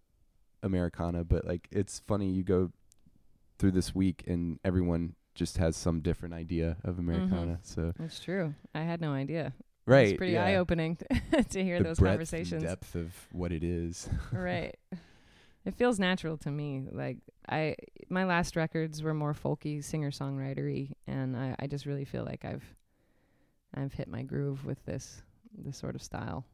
[0.63, 1.23] Americana.
[1.23, 2.71] But like, it's funny you go
[3.59, 7.59] through this week and everyone just has some different idea of Americana.
[7.63, 8.55] So that's true.
[8.73, 9.53] I had no idea.
[9.89, 10.45] Right, It's pretty yeah.
[10.45, 10.97] eye opening
[11.49, 12.63] to hear the those breadth conversations.
[12.63, 14.09] and depth of what it is.
[14.31, 14.75] right.
[15.65, 16.87] It feels natural to me.
[16.89, 17.75] Like I,
[18.09, 22.45] my last records were more folky, singer songwritery, and I, I just really feel like
[22.45, 22.63] I've,
[23.75, 25.21] I've hit my groove with this,
[25.55, 26.45] this sort of style.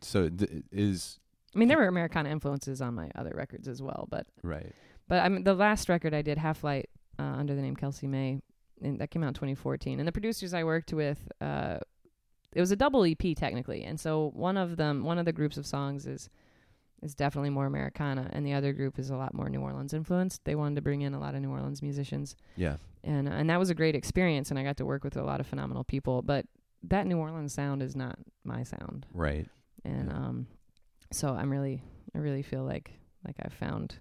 [0.00, 1.18] so th- is
[1.54, 4.72] I mean, there were Americana influences on my other records as well, but right.
[5.08, 6.90] but I mean, the last record I did, Half Light,
[7.20, 8.40] uh, under the name Kelsey May,
[8.82, 9.98] and that came out in 2014.
[10.00, 11.78] And the producers I worked with, uh,
[12.56, 15.56] it was a double EP technically, and so one of them, one of the groups
[15.56, 16.28] of songs is
[17.02, 20.42] is definitely more Americana, and the other group is a lot more New Orleans influenced.
[20.44, 22.76] They wanted to bring in a lot of New Orleans musicians, Yeah.
[23.04, 25.38] and and that was a great experience, and I got to work with a lot
[25.40, 26.22] of phenomenal people.
[26.22, 26.46] But
[26.84, 29.46] that New Orleans sound is not my sound, Right.
[29.84, 30.16] and Yeah.
[30.16, 30.46] um,
[31.12, 31.82] so I'm really,
[32.14, 32.92] I really feel like
[33.26, 33.96] like I've found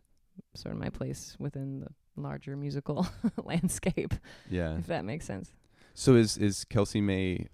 [0.53, 3.05] sort of my place within the larger musical
[3.43, 4.13] landscape,
[4.49, 4.77] Yeah.
[4.77, 5.51] if that makes sense.
[5.93, 7.47] So is is Kelsey May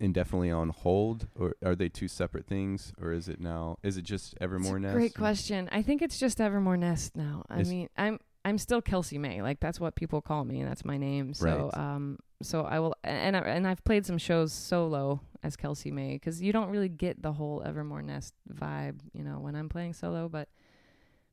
[0.00, 3.78] indefinitely on hold, or are they two separate things, or is it now?
[3.82, 4.94] Is it just Evermore Nest?
[4.94, 5.68] Great question.
[5.72, 7.44] I think it's just Evermore Nest now.
[7.48, 9.40] I Is- mean, I'm I'm still Kelsey May.
[9.40, 11.32] Like that's what people call me, and that's my name.
[11.34, 11.78] So Right.
[11.94, 16.14] um, so I will, and I, and I've played some shows solo as Kelsey May
[16.14, 19.94] because you don't really get the whole Evermore Nest vibe, you know, when I'm playing
[19.94, 20.28] solo.
[20.28, 20.48] But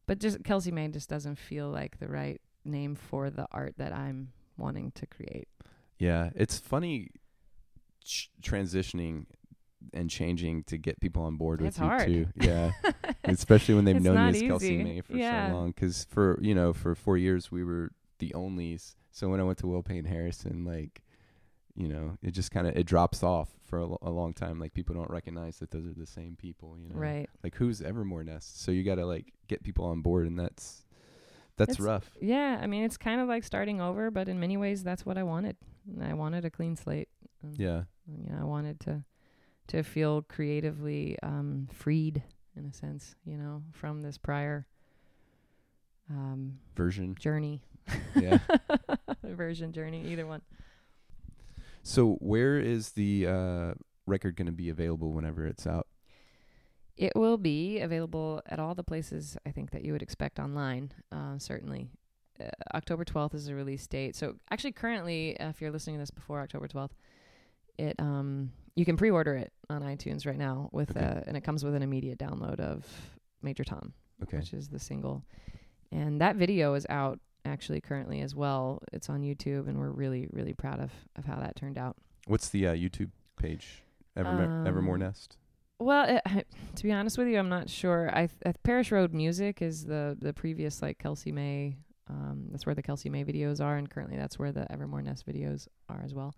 [0.07, 3.91] but just Kelsey May just doesn't feel like the right name for the art that
[3.93, 5.47] I'm wanting to create.
[5.97, 7.09] Yeah, it's funny
[8.03, 9.25] ch- transitioning
[9.93, 12.31] and changing to get people on board with It's you too.
[12.47, 12.71] Yeah,
[13.23, 14.83] especially when they've It's known as Kelsey.
[14.83, 15.49] May for Yeah.
[15.49, 15.71] so long.
[15.71, 18.95] Because for you know for four years we were the onlys.
[19.11, 21.01] So when I went to Will Payne Harrison, like
[21.75, 24.59] you know, it just kind of it drops off for a long time.
[24.59, 26.77] Like people don't recognize that those are the same people.
[26.77, 27.29] You know, Right.
[27.43, 28.61] Like who's Evermore Nest?
[28.61, 30.83] So you got to like get people on board, and that's
[31.57, 32.11] that's It's- rough.
[32.21, 35.17] Yeah, I mean, it's kind of like starting over, but in many ways, that's what
[35.17, 35.55] I wanted.
[36.01, 37.09] I wanted a clean slate.
[37.43, 37.83] Um, Yeah.
[38.07, 39.03] you know, I wanted to
[39.67, 42.23] to feel creatively um, freed
[42.57, 44.65] in a sense, you know, from this prior
[46.09, 47.15] um, Version.
[47.15, 47.61] journey.
[48.15, 48.39] Yeah.
[49.23, 50.41] version journey, either one.
[51.83, 53.73] So where is the uh,
[54.05, 55.87] record going to be available whenever it's out?
[56.97, 60.91] It will be available at all the places I think that you would expect online.
[61.11, 61.89] Uh, certainly,
[62.47, 64.15] uh, October twelfth is the release date.
[64.15, 66.95] So actually, currently, uh, if you're listening to this before October twelfth,
[67.77, 71.05] it um you can pre-order it on iTunes right now with Okay.
[71.05, 72.85] uh, and it comes with an immediate download of
[73.41, 74.37] Major Tom, Okay.
[74.37, 75.23] which is the single,
[75.91, 78.81] and that video is out actually currently as well.
[78.93, 81.97] It's on YouTube, and we're really really proud of of how that turned out.
[82.27, 83.83] What's the uh, YouTube page?
[84.15, 85.37] Evermore, Evermore Um, Nest.
[85.79, 86.43] Well, it, I,
[86.75, 88.09] to be honest with you, I'm not sure.
[88.15, 91.77] I, th- Parish Road Music is the the previous like Kelsey May.
[92.11, 95.25] Um, that's where the Kelsey May videos are, and currently that's where the Evermore Nest
[95.25, 96.35] videos are as well.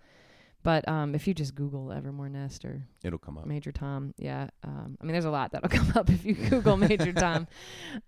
[0.61, 3.45] But um, if you just Google Evermore Nest or It'll come up.
[3.45, 6.77] Major Tom, yeah, um, I mean, there's a lot that'll come up if you Google
[6.77, 7.47] Major Tom.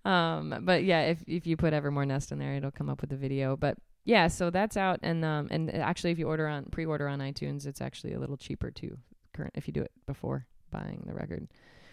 [0.04, 3.10] Um, but yeah, if if you put Evermore Nest in there, it'll come up with
[3.10, 3.56] the video.
[3.56, 7.18] But yeah, so that's out, and um, and actually, if you order on pre-order on
[7.18, 8.96] iTunes, it's actually a little cheaper too.
[9.34, 11.48] Current if you do it before buying the record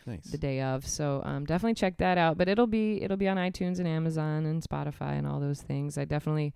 [0.05, 0.25] Nice.
[0.25, 0.85] the day of.
[0.87, 2.37] So um, definitely check that out.
[2.37, 5.97] But it'll be it'll be on iTunes and Amazon and Spotify and all those things.
[5.97, 6.53] I definitely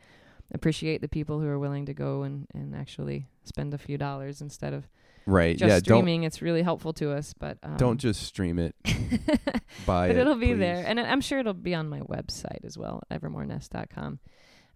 [0.54, 4.42] appreciate the people who are willing to go and, and actually spend a few dollars
[4.42, 4.88] instead of
[5.26, 5.58] right.
[5.58, 5.76] just yeah.
[5.76, 6.24] Don't streaming.
[6.24, 7.34] It's really helpful to us.
[7.38, 8.76] But um, don't just stream it.
[9.86, 10.18] Buy but it.
[10.18, 10.60] it'll be please.
[10.60, 14.20] there, and I'm sure it'll be on my website as well, evermorenest.com.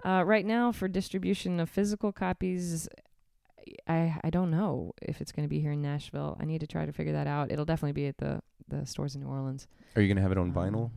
[0.04, 2.90] Uh, right now, for distribution of physical copies,
[3.88, 6.38] I I don't know if it's going to be here in Nashville.
[6.40, 7.52] I need to try to figure that out.
[7.52, 9.68] It'll definitely be at the the stores in New Orleans.
[9.96, 10.90] Are you gonna have it on vinyl?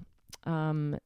[0.44, 0.96] Um,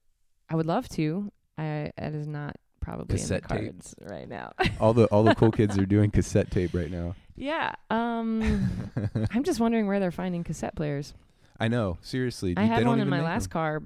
[0.48, 1.32] I would love to.
[1.56, 3.72] I it is not probably Cassette in the tape?
[3.72, 4.52] cards right now.
[4.80, 7.14] all the all the cool kids are doing cassette tape right now.
[7.36, 7.72] yeah.
[7.90, 8.90] Um,
[9.32, 11.14] I'm just wondering where they're finding cassette players.
[11.60, 11.98] I know.
[12.02, 13.50] Seriously, I had one in my last them.
[13.50, 13.82] car,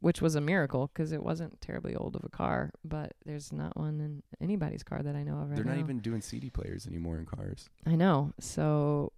[0.00, 2.72] which was a miracle because it wasn't terribly old of a car.
[2.84, 5.74] But there's not one in anybody's car that I know of right They're now.
[5.74, 7.70] not even doing CD players anymore in cars.
[7.86, 8.32] I know.
[8.40, 9.12] So,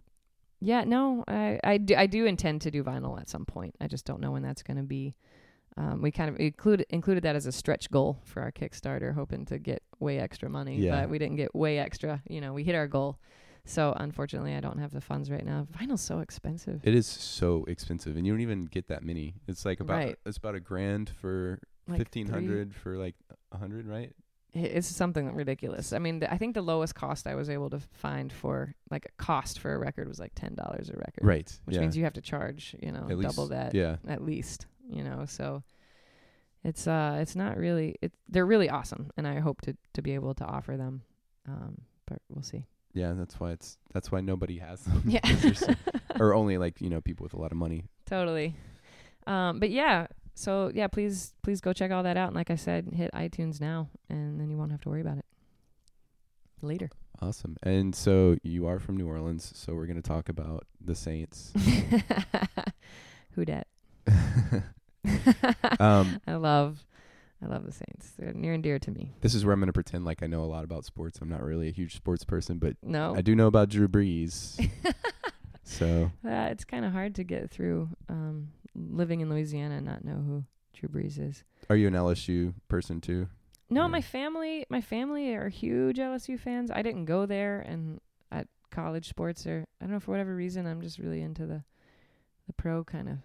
[0.61, 3.75] yeah, no, I I do I do intend to do vinyl at some point.
[3.81, 5.14] I just don't know when that's going to be.
[5.77, 9.45] Um, we kind of included included that as a stretch goal for our Kickstarter, hoping
[9.47, 10.77] to get way extra money.
[10.77, 11.01] Yeah.
[11.01, 12.23] But we didn't get way extra.
[12.29, 13.19] You know, we hit our goal.
[13.67, 15.67] So unfortunately, I don't have the funds right now.
[15.77, 16.83] Vinyl's so expensive.
[16.85, 19.35] It is so expensive, and you don't even get that many.
[19.49, 20.19] It's like about Right.
[20.27, 23.14] it's about a grand for Like fifteen hundred for like
[23.51, 24.12] a hundred, right?
[24.55, 25.93] It's something ridiculous.
[25.93, 29.07] I mean, th- I think the lowest cost I was able to find for like
[29.07, 31.61] a cost for a record was like ten dollars a record, Right.
[31.64, 31.81] Which yeah.
[31.83, 33.97] means you have to charge, you know, At least, double that Yeah.
[34.07, 35.25] at least, you know.
[35.27, 35.64] So
[36.62, 37.97] it's uh, it's not really.
[38.01, 41.03] It they're really awesome, and I hope to to be able to offer them.
[41.49, 42.64] Um, but we'll see.
[42.95, 43.12] Yeah.
[43.14, 45.03] That's why it's that's why nobody has them.
[45.05, 45.21] Yeah,
[46.21, 47.85] or only like you know people with a lot of money.
[48.07, 48.55] totally.
[49.27, 50.07] Um, but yeah.
[50.35, 52.29] So yeah, please please go check all that out.
[52.29, 55.18] And like I said, hit iTunes now, and then you won't have to worry about
[55.18, 55.25] it
[56.62, 56.90] later.
[57.23, 57.57] Awesome.
[57.62, 61.53] And so you are from New Orleans, so we're gonna talk about the Saints.
[63.33, 63.66] Who dat?
[65.81, 66.85] Um, I love,
[67.42, 68.12] I love the Saints.
[68.18, 69.12] They're near and dear to me.
[69.20, 71.18] this is where I'm gonna pretend like I know a lot about sports.
[71.20, 74.59] I'm not really a huge sports person, but No, I do know about Drew Brees.
[75.62, 80.05] so uh, it's kind of hard to get through um, living in Louisiana and not
[80.05, 81.45] know who Drew Brees is.
[81.71, 83.29] are you an LSU person too?
[83.71, 83.89] No, Yeah.
[83.89, 86.71] my family, my family are huge LSU fans.
[86.71, 90.67] I didn't go there, and at college sports, or I don't know for whatever reason,
[90.67, 91.63] I'm just really into the,
[92.47, 93.19] the pro kind of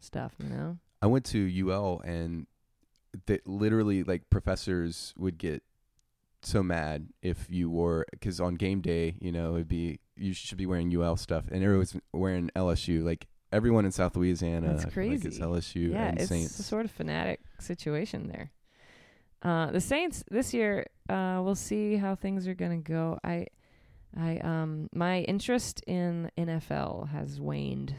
[0.00, 0.34] stuff.
[0.42, 2.46] You know, I went to UL and
[3.26, 5.62] that literally like professors would get
[6.42, 10.58] so mad if you wore because on game day, you know, it'd be you should
[10.58, 13.04] be wearing UL stuff, and everyone's wearing LSU.
[13.04, 15.40] Like everyone in South Louisiana, That's feel like it's crazy.
[15.40, 16.58] LSU yeah, and it's Saints.
[16.58, 18.50] a sort of fanatic situation there.
[19.42, 23.18] Uh, the Saints this year, uh, we'll see how things are gonna go.
[23.22, 23.46] I,
[24.18, 27.94] I, um, my interest in NFL has waned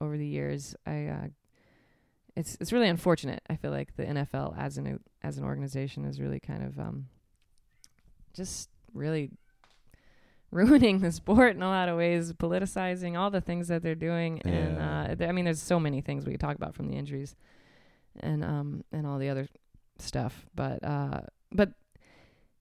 [0.00, 0.74] over the years.
[0.86, 1.26] I, uh,
[2.36, 3.42] it's it's really unfortunate.
[3.50, 7.06] I feel like the NFL as an as an organization is really kind of um,
[8.32, 9.30] just really
[10.50, 14.40] ruining the sport in a lot of ways, politicizing all the things that they're doing,
[14.42, 16.96] and uh, th- I mean, there's so many things we could talk about from the
[16.96, 17.34] injuries,
[18.20, 19.46] and um and all the other
[19.98, 21.20] stuff, but uh
[21.52, 21.70] but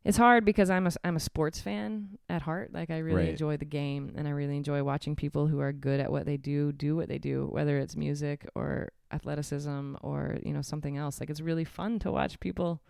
[0.06, 2.72] it's hard because I'm a I'm a sports fan at heart.
[2.74, 3.30] Like I really Right.
[3.32, 6.38] enjoy the game, and I really enjoy watching people who are good at what they
[6.38, 11.20] do do what they do, whether it's music or athleticism or you know something else.
[11.20, 12.82] Like it's really fun to watch people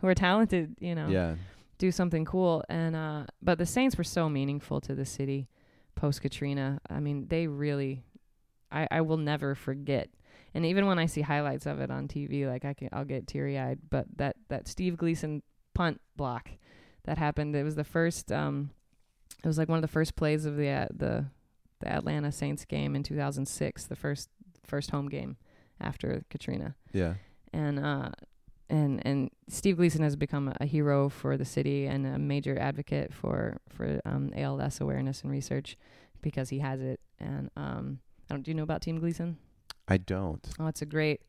[0.00, 1.36] who are talented, you know, Yeah,
[1.78, 2.64] do something cool.
[2.68, 5.48] And uh, but the Saints were so meaningful to the city
[5.94, 6.80] post Katrina.
[6.88, 8.02] I mean, they really,
[8.70, 10.08] I I will never forget.
[10.54, 13.26] And even when I see highlights of it on TV, like I can, I'll get
[13.26, 13.78] teary eyed.
[13.90, 15.42] But that that Steve Gleason
[15.74, 16.50] punt block
[17.04, 18.32] that happened, it was the first.
[18.32, 18.70] Um,
[19.44, 21.26] it was like one of the first plays of the uh, the
[21.80, 24.30] the Atlanta Saints game in 2006, the first
[24.66, 25.36] first home game
[25.80, 27.14] after Katrina yeah,
[27.52, 28.10] and uh
[28.68, 33.12] and and Steve Gleason has become a, hero for the city and a major advocate
[33.12, 35.76] for for um, ALS awareness and research
[36.22, 37.00] because he has it.
[37.18, 38.42] And um, I don't.
[38.42, 39.38] Do you know about Team Gleason?
[39.88, 40.44] I don't.
[40.58, 41.22] Oh, it's a great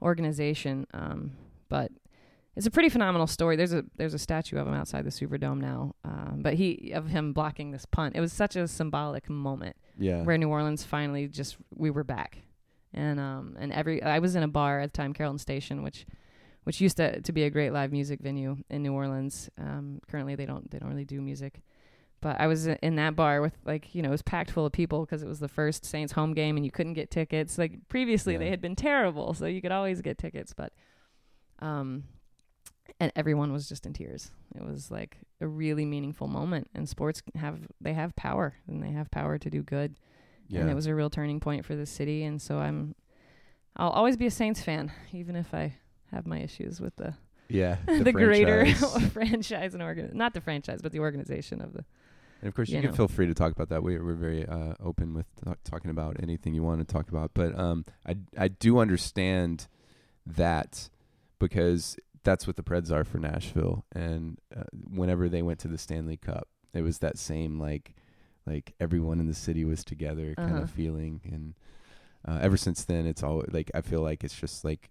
[0.00, 0.86] organization.
[0.94, 1.32] Um,
[1.68, 1.92] but
[2.56, 3.56] it's a pretty phenomenal story.
[3.56, 5.94] There's a there's a statue of him outside the Superdome now.
[6.04, 8.16] Um, but he of him blocking this punt.
[8.16, 12.38] It was such a symbolic moment Yeah, where New Orleans finally just we were back,
[12.94, 16.06] and um and every I was in a bar at the time, Carrollton Station, which
[16.64, 19.48] which used to to be a great live music venue in New Orleans.
[19.58, 21.60] Um, currently they don't they don't really do music,
[22.20, 24.72] but I was in that bar with like you know it was packed full of
[24.72, 27.58] people because it was the first Saints home game and you couldn't get tickets.
[27.58, 28.40] Like previously Yeah.
[28.40, 30.72] they had been terrible, so you could always get tickets, but
[31.60, 32.04] um.
[33.00, 34.30] And everyone was just in tears.
[34.56, 36.68] It was like a really meaningful moment.
[36.74, 39.94] And sports have they have power, and they have power to do good
[40.48, 40.60] yeah.
[40.60, 42.24] and it was a real turning point for the city.
[42.24, 42.94] And so I'm,
[43.76, 45.76] I'll always be a Saints fan, even if I
[46.12, 47.14] have my issues with the
[47.48, 48.66] yeah, the, greater
[49.12, 49.72] franchise.
[49.74, 51.84] and organ, not the franchise, but the organization of the.
[52.40, 52.96] And of course, you, you can know.
[52.96, 53.82] feel free to talk about that.
[53.82, 57.30] We, we're very uh, open with talk, talking about anything you want to talk about.
[57.34, 59.66] But um, I I do understand
[60.26, 60.88] that
[61.38, 63.84] because that's what the Preds are for Nashville.
[63.94, 67.94] And uh, whenever they went to the Stanley Cup, it was that same like
[68.46, 70.62] like everyone in the city was together kind Uh-huh.
[70.62, 71.20] of feeling.
[71.24, 71.54] And
[72.26, 74.90] uh, ever since then, it's all like I feel like it's just like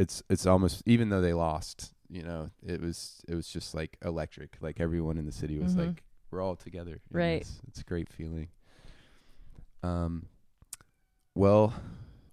[0.00, 3.96] it's it's almost even though they lost, you know, it was it was just like
[4.04, 4.56] electric.
[4.60, 5.86] Like everyone in the city was Mhm.
[5.86, 7.00] like we're all together.
[7.10, 7.40] Right.
[7.42, 7.60] this.
[7.68, 8.48] It's a great feeling.
[9.82, 10.26] Um,
[11.34, 11.74] well,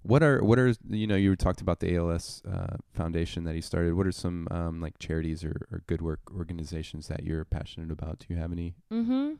[0.03, 3.61] what are what are you know you talked about the ALS uh, foundation that he
[3.61, 3.93] started.
[3.95, 8.19] What are some um, like charities or, or good work organizations that you're passionate about?
[8.19, 8.75] Do you have any?
[8.91, 9.33] Mm-hmm.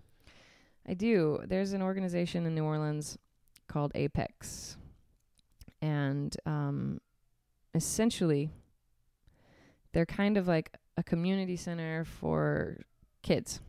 [0.90, 1.40] I do.
[1.46, 3.18] There's an organization in New Orleans
[3.68, 4.78] called Apex,
[5.82, 7.00] and um,
[7.78, 8.50] essentially,
[9.94, 12.78] they're kind of like a community center for
[13.24, 13.62] kids.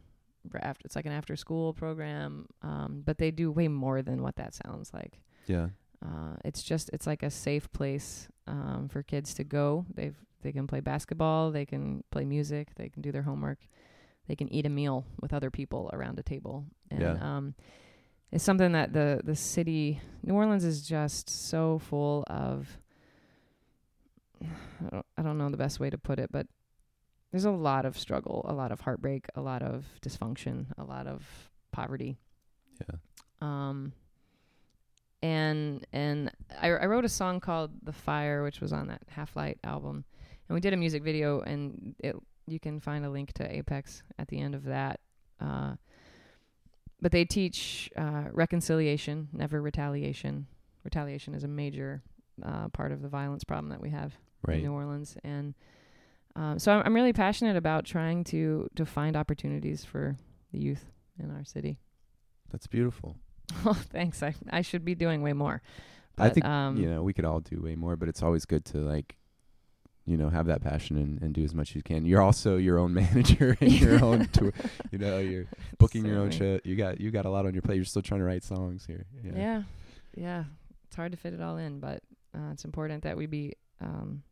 [0.51, 4.37] For After it's like an after-school program, um, but they do way more than what
[4.37, 5.21] that sounds like.
[5.47, 5.69] Yeah.
[6.05, 9.85] Uh, it's just it's like a safe place um, for kids to go.
[9.95, 13.59] They've they can play basketball, they can play music, they can do their homework,
[14.29, 16.65] they can eat a meal with other people around a table.
[16.91, 17.17] And Yeah.
[17.37, 17.55] um,
[18.31, 22.79] it's something that the the city New Orleans is just so full of.
[24.43, 26.47] I don't, I don't know the best way to put it, but
[27.31, 31.07] there's a lot of struggle, a lot of heartbreak, a lot of dysfunction, a lot
[31.07, 31.27] of
[31.73, 32.19] poverty.
[32.81, 32.97] Yeah.
[33.43, 33.93] um
[35.23, 36.31] and and
[36.61, 40.05] I, I wrote a song called the fire which was on that half light album.
[40.49, 42.17] And we did a music video and it
[42.47, 45.01] you can find a link to apex at the end of that.
[45.41, 45.75] Uh
[47.01, 50.47] but they teach uh reconciliation never retaliation.
[50.85, 52.03] Retaliation is a major
[52.43, 54.15] uh part of the violence problem that we have
[54.47, 54.63] in Right.
[54.63, 55.55] New Orleans, and
[56.37, 60.17] um, so I'm, I'm really passionate about trying to to find opportunities for
[60.53, 60.85] the youth
[61.19, 61.79] in our city.
[62.51, 63.17] That's beautiful.
[63.65, 64.23] Oh, thanks.
[64.23, 65.63] I I should be doing way more.
[66.19, 68.65] I think um, you know we could all do way more, but it's always good
[68.67, 69.17] to like,
[70.05, 72.05] you know, have that passion and, and do as much as you can.
[72.05, 74.53] You're also your own manager and your own tour.
[74.91, 75.47] You know, you're
[75.79, 76.67] booking your own shit.
[76.67, 77.77] You got you got a lot on your plate.
[77.77, 79.07] You're still trying to write songs here.
[79.23, 79.63] Yeah.
[80.15, 80.45] yeah,
[80.87, 82.03] It's hard to fit it all in, but
[82.35, 84.23] uh, it's important that we be um,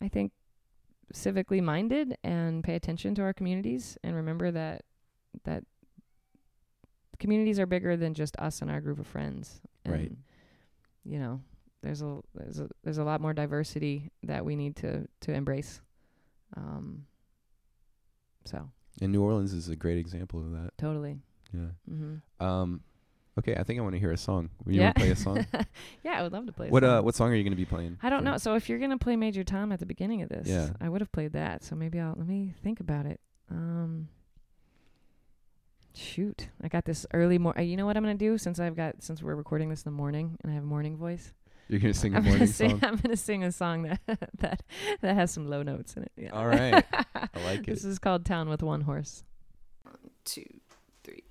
[0.00, 0.32] I think,
[1.14, 4.82] civically minded and pay attention to our communities and remember that
[5.44, 5.62] that
[7.18, 9.60] communities are bigger than just us and our group of friends.
[9.84, 10.12] And, Right.
[11.04, 11.40] You know,
[11.82, 15.80] there's a there's a there's a lot more diversity that we need to to embrace.
[16.56, 17.06] Um.
[18.44, 18.68] So
[19.00, 20.70] And New Orleans is a great example of that.
[20.78, 21.18] totally.
[21.52, 21.70] Yeah.
[21.90, 22.44] Mm-hmm.
[22.44, 22.80] Um,
[23.38, 24.50] okay, I think I want to hear a song.
[24.66, 24.84] You yeah.
[24.86, 25.46] want to play a song?
[26.04, 26.68] yeah, I would love to play.
[26.68, 27.04] a what uh, song.
[27.04, 27.98] what song are you going to be playing?
[28.02, 28.36] I don't know.
[28.38, 30.70] So if you're gonna play Major Tom at the beginning of this, Yeah.
[30.80, 31.64] I would have played that.
[31.64, 33.20] So maybe I'll let me think about it.
[33.50, 34.08] Um,
[35.94, 37.62] shoot, I got this early morning.
[37.62, 39.92] Uh, you know what I'm gonna do since I've got since we're recording this in
[39.92, 41.32] the morning and I have a morning voice.
[41.68, 42.70] You're going to sing a I'm morning gonna sing.
[42.70, 42.80] song.
[42.84, 44.00] I'm gonna sing a song that
[44.38, 44.62] that
[45.00, 46.12] that has some low notes in it.
[46.16, 46.30] Yeah.
[46.30, 46.84] All right.
[47.14, 47.66] I like it.
[47.66, 49.24] This is called Town with One Horse.
[49.82, 50.44] One, two,
[51.02, 51.24] three.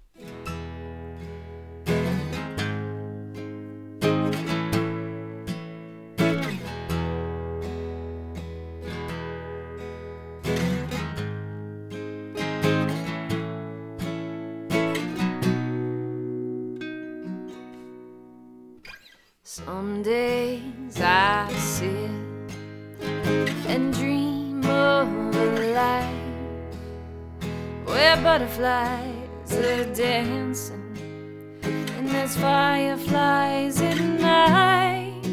[19.63, 22.11] Some days I sit
[23.71, 26.75] and dream of a life
[27.85, 30.97] where butterflies are dancing
[31.63, 35.23] and there's fireflies at night,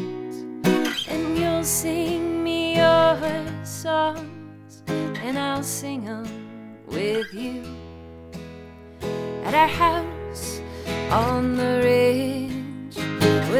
[1.09, 3.19] and you'll sing me your
[3.65, 6.23] songs and I'll sing them
[6.87, 7.65] with you
[9.43, 10.61] at our house
[11.11, 12.52] on the ridge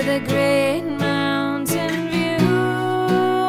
[0.08, 2.46] a great mountain view.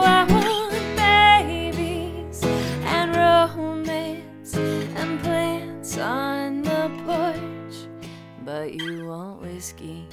[0.06, 2.42] I want babies
[2.84, 7.88] and romance and plants on the porch,
[8.44, 10.06] but you want whiskey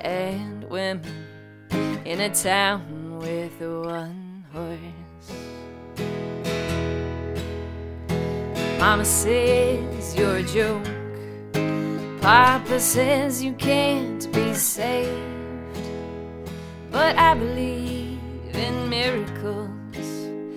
[0.00, 1.26] and women
[2.04, 5.28] in a town with one horse.
[8.80, 10.97] Mama says you're a joke.
[12.28, 15.80] Papa says you can't be saved.
[16.90, 18.20] But I believe
[18.52, 19.70] in miracles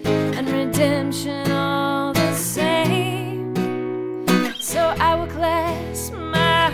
[0.04, 3.56] and redemption all the same.
[4.60, 6.72] So I will clasp my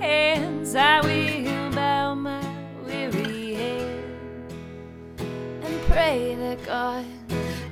[0.00, 2.40] hands, I will bow my
[2.86, 4.04] weary head
[5.64, 7.04] and pray that God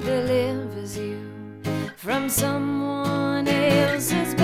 [0.01, 1.25] delivers you
[1.95, 4.35] from someone else's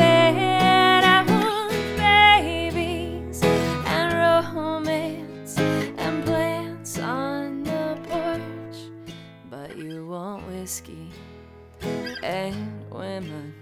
[12.25, 13.53] and women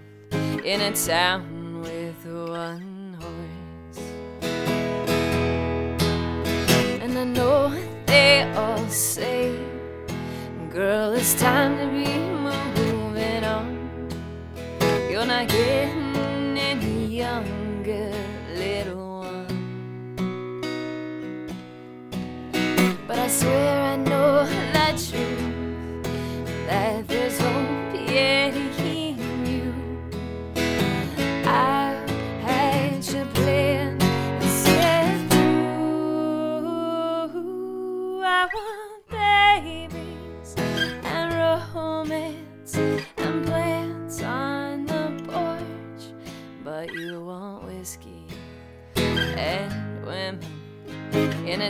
[0.63, 3.99] in a town with one horse.
[7.01, 9.59] And I know what they all say,
[10.71, 14.09] Girl, it's time to be moving on.
[15.11, 15.92] You're not getting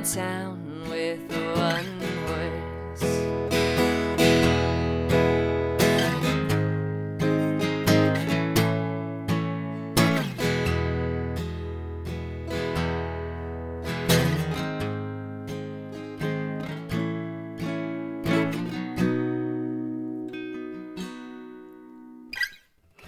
[0.04, 0.58] in town
[0.90, 1.20] with
[1.56, 1.86] one
[2.28, 3.04] horse.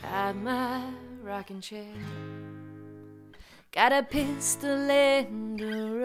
[0.02, 0.82] Got my
[1.24, 1.84] rocking chair.
[3.72, 5.60] Got a pistol a rope.
[5.60, 6.05] You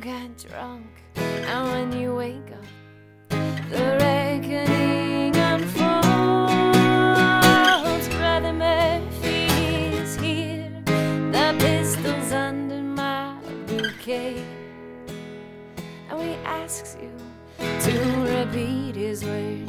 [0.00, 0.86] got drunk,
[1.16, 2.64] and when you wake up,
[3.70, 5.98] the reckoning unfolds.
[8.16, 9.46] Brother Murphy
[9.96, 10.70] is here.
[10.86, 13.36] The pistol's under my
[13.66, 14.44] bouquet.
[16.10, 17.10] And he asks you
[17.58, 19.67] to repeat his words.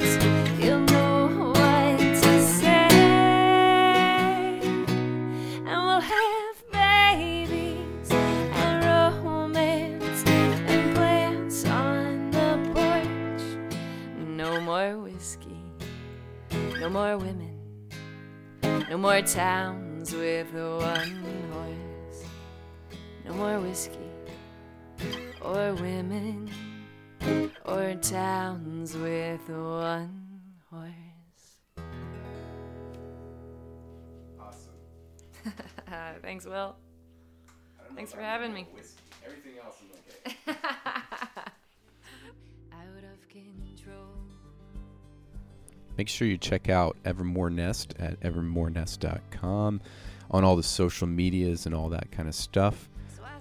[16.89, 17.55] No more women,
[18.89, 21.23] no more towns with one
[21.53, 22.23] horse.
[23.25, 24.09] No more whiskey
[25.39, 26.49] or women
[27.63, 31.83] or towns with one horse.
[34.39, 34.73] Awesome.
[36.23, 36.75] Thanks, Will.
[37.93, 38.65] Thanks for having me.
[38.73, 38.97] Whiskey.
[39.23, 39.91] Everything else is
[40.47, 40.57] okay.
[45.99, 49.81] Make sure you check out Evermore Nest at evermorenest.com
[50.31, 52.87] on all the social medias and all that kind of stuff.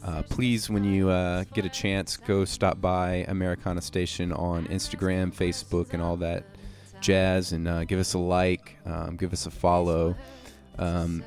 [0.02, 5.32] Uh, please, when you uh, get a chance, go stop by Americana Station on Instagram,
[5.32, 6.46] Facebook, and all that
[7.00, 10.16] jazz, and uh, give us a like, um, give us a follow.
[10.80, 11.22] Um,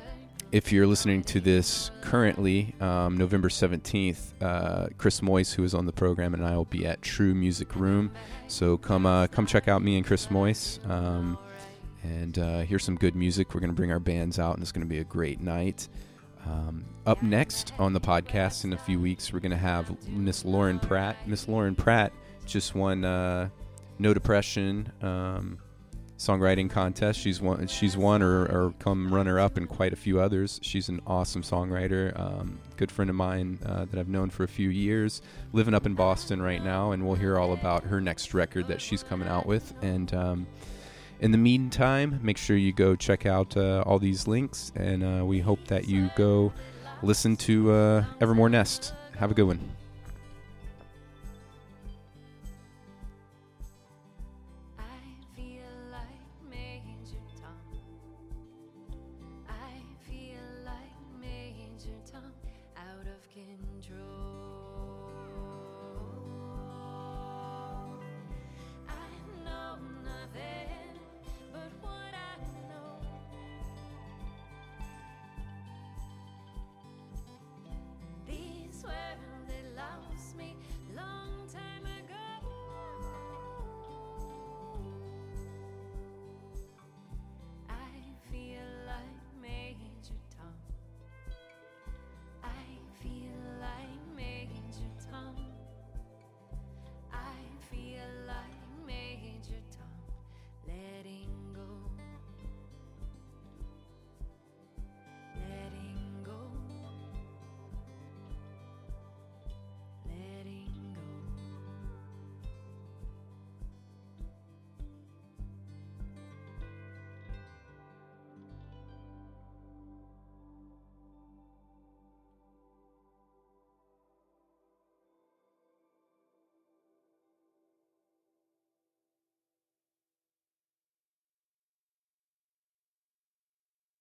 [0.52, 5.86] if you're listening to this currently, um, November 17th, uh, Chris Moyce, who is on
[5.86, 8.12] the program, and I will be at True Music Room.
[8.48, 11.38] So come uh, come check out me and Chris Moyce um,
[12.02, 13.54] and uh, hear some good music.
[13.54, 15.88] We're going to bring our bands out, and it's going to be a great night.
[16.44, 20.44] Um, up next on the podcast in a few weeks, we're going to have Miss
[20.44, 21.16] Lauren Pratt.
[21.26, 22.12] Miss Lauren Pratt
[22.44, 23.48] just won uh,
[23.98, 25.58] No Depression um,
[26.22, 27.18] songwriting contest.
[27.18, 27.66] She's won.
[27.66, 30.60] She's won or, or come runner up in quite a few others.
[30.62, 32.18] She's an awesome songwriter.
[32.18, 35.20] Um, good friend of mine uh, that I've known for a few years.
[35.52, 38.80] Living up in Boston right now, and we'll hear all about her next record that
[38.80, 39.74] she's coming out with.
[39.82, 40.46] And um,
[41.18, 45.24] in the meantime, make sure you go check out uh, all these links, and uh,
[45.24, 46.52] we hope that you go
[47.02, 48.94] listen to uh, Evermore Nest.
[49.18, 49.81] Have a good one.
[63.34, 64.21] control.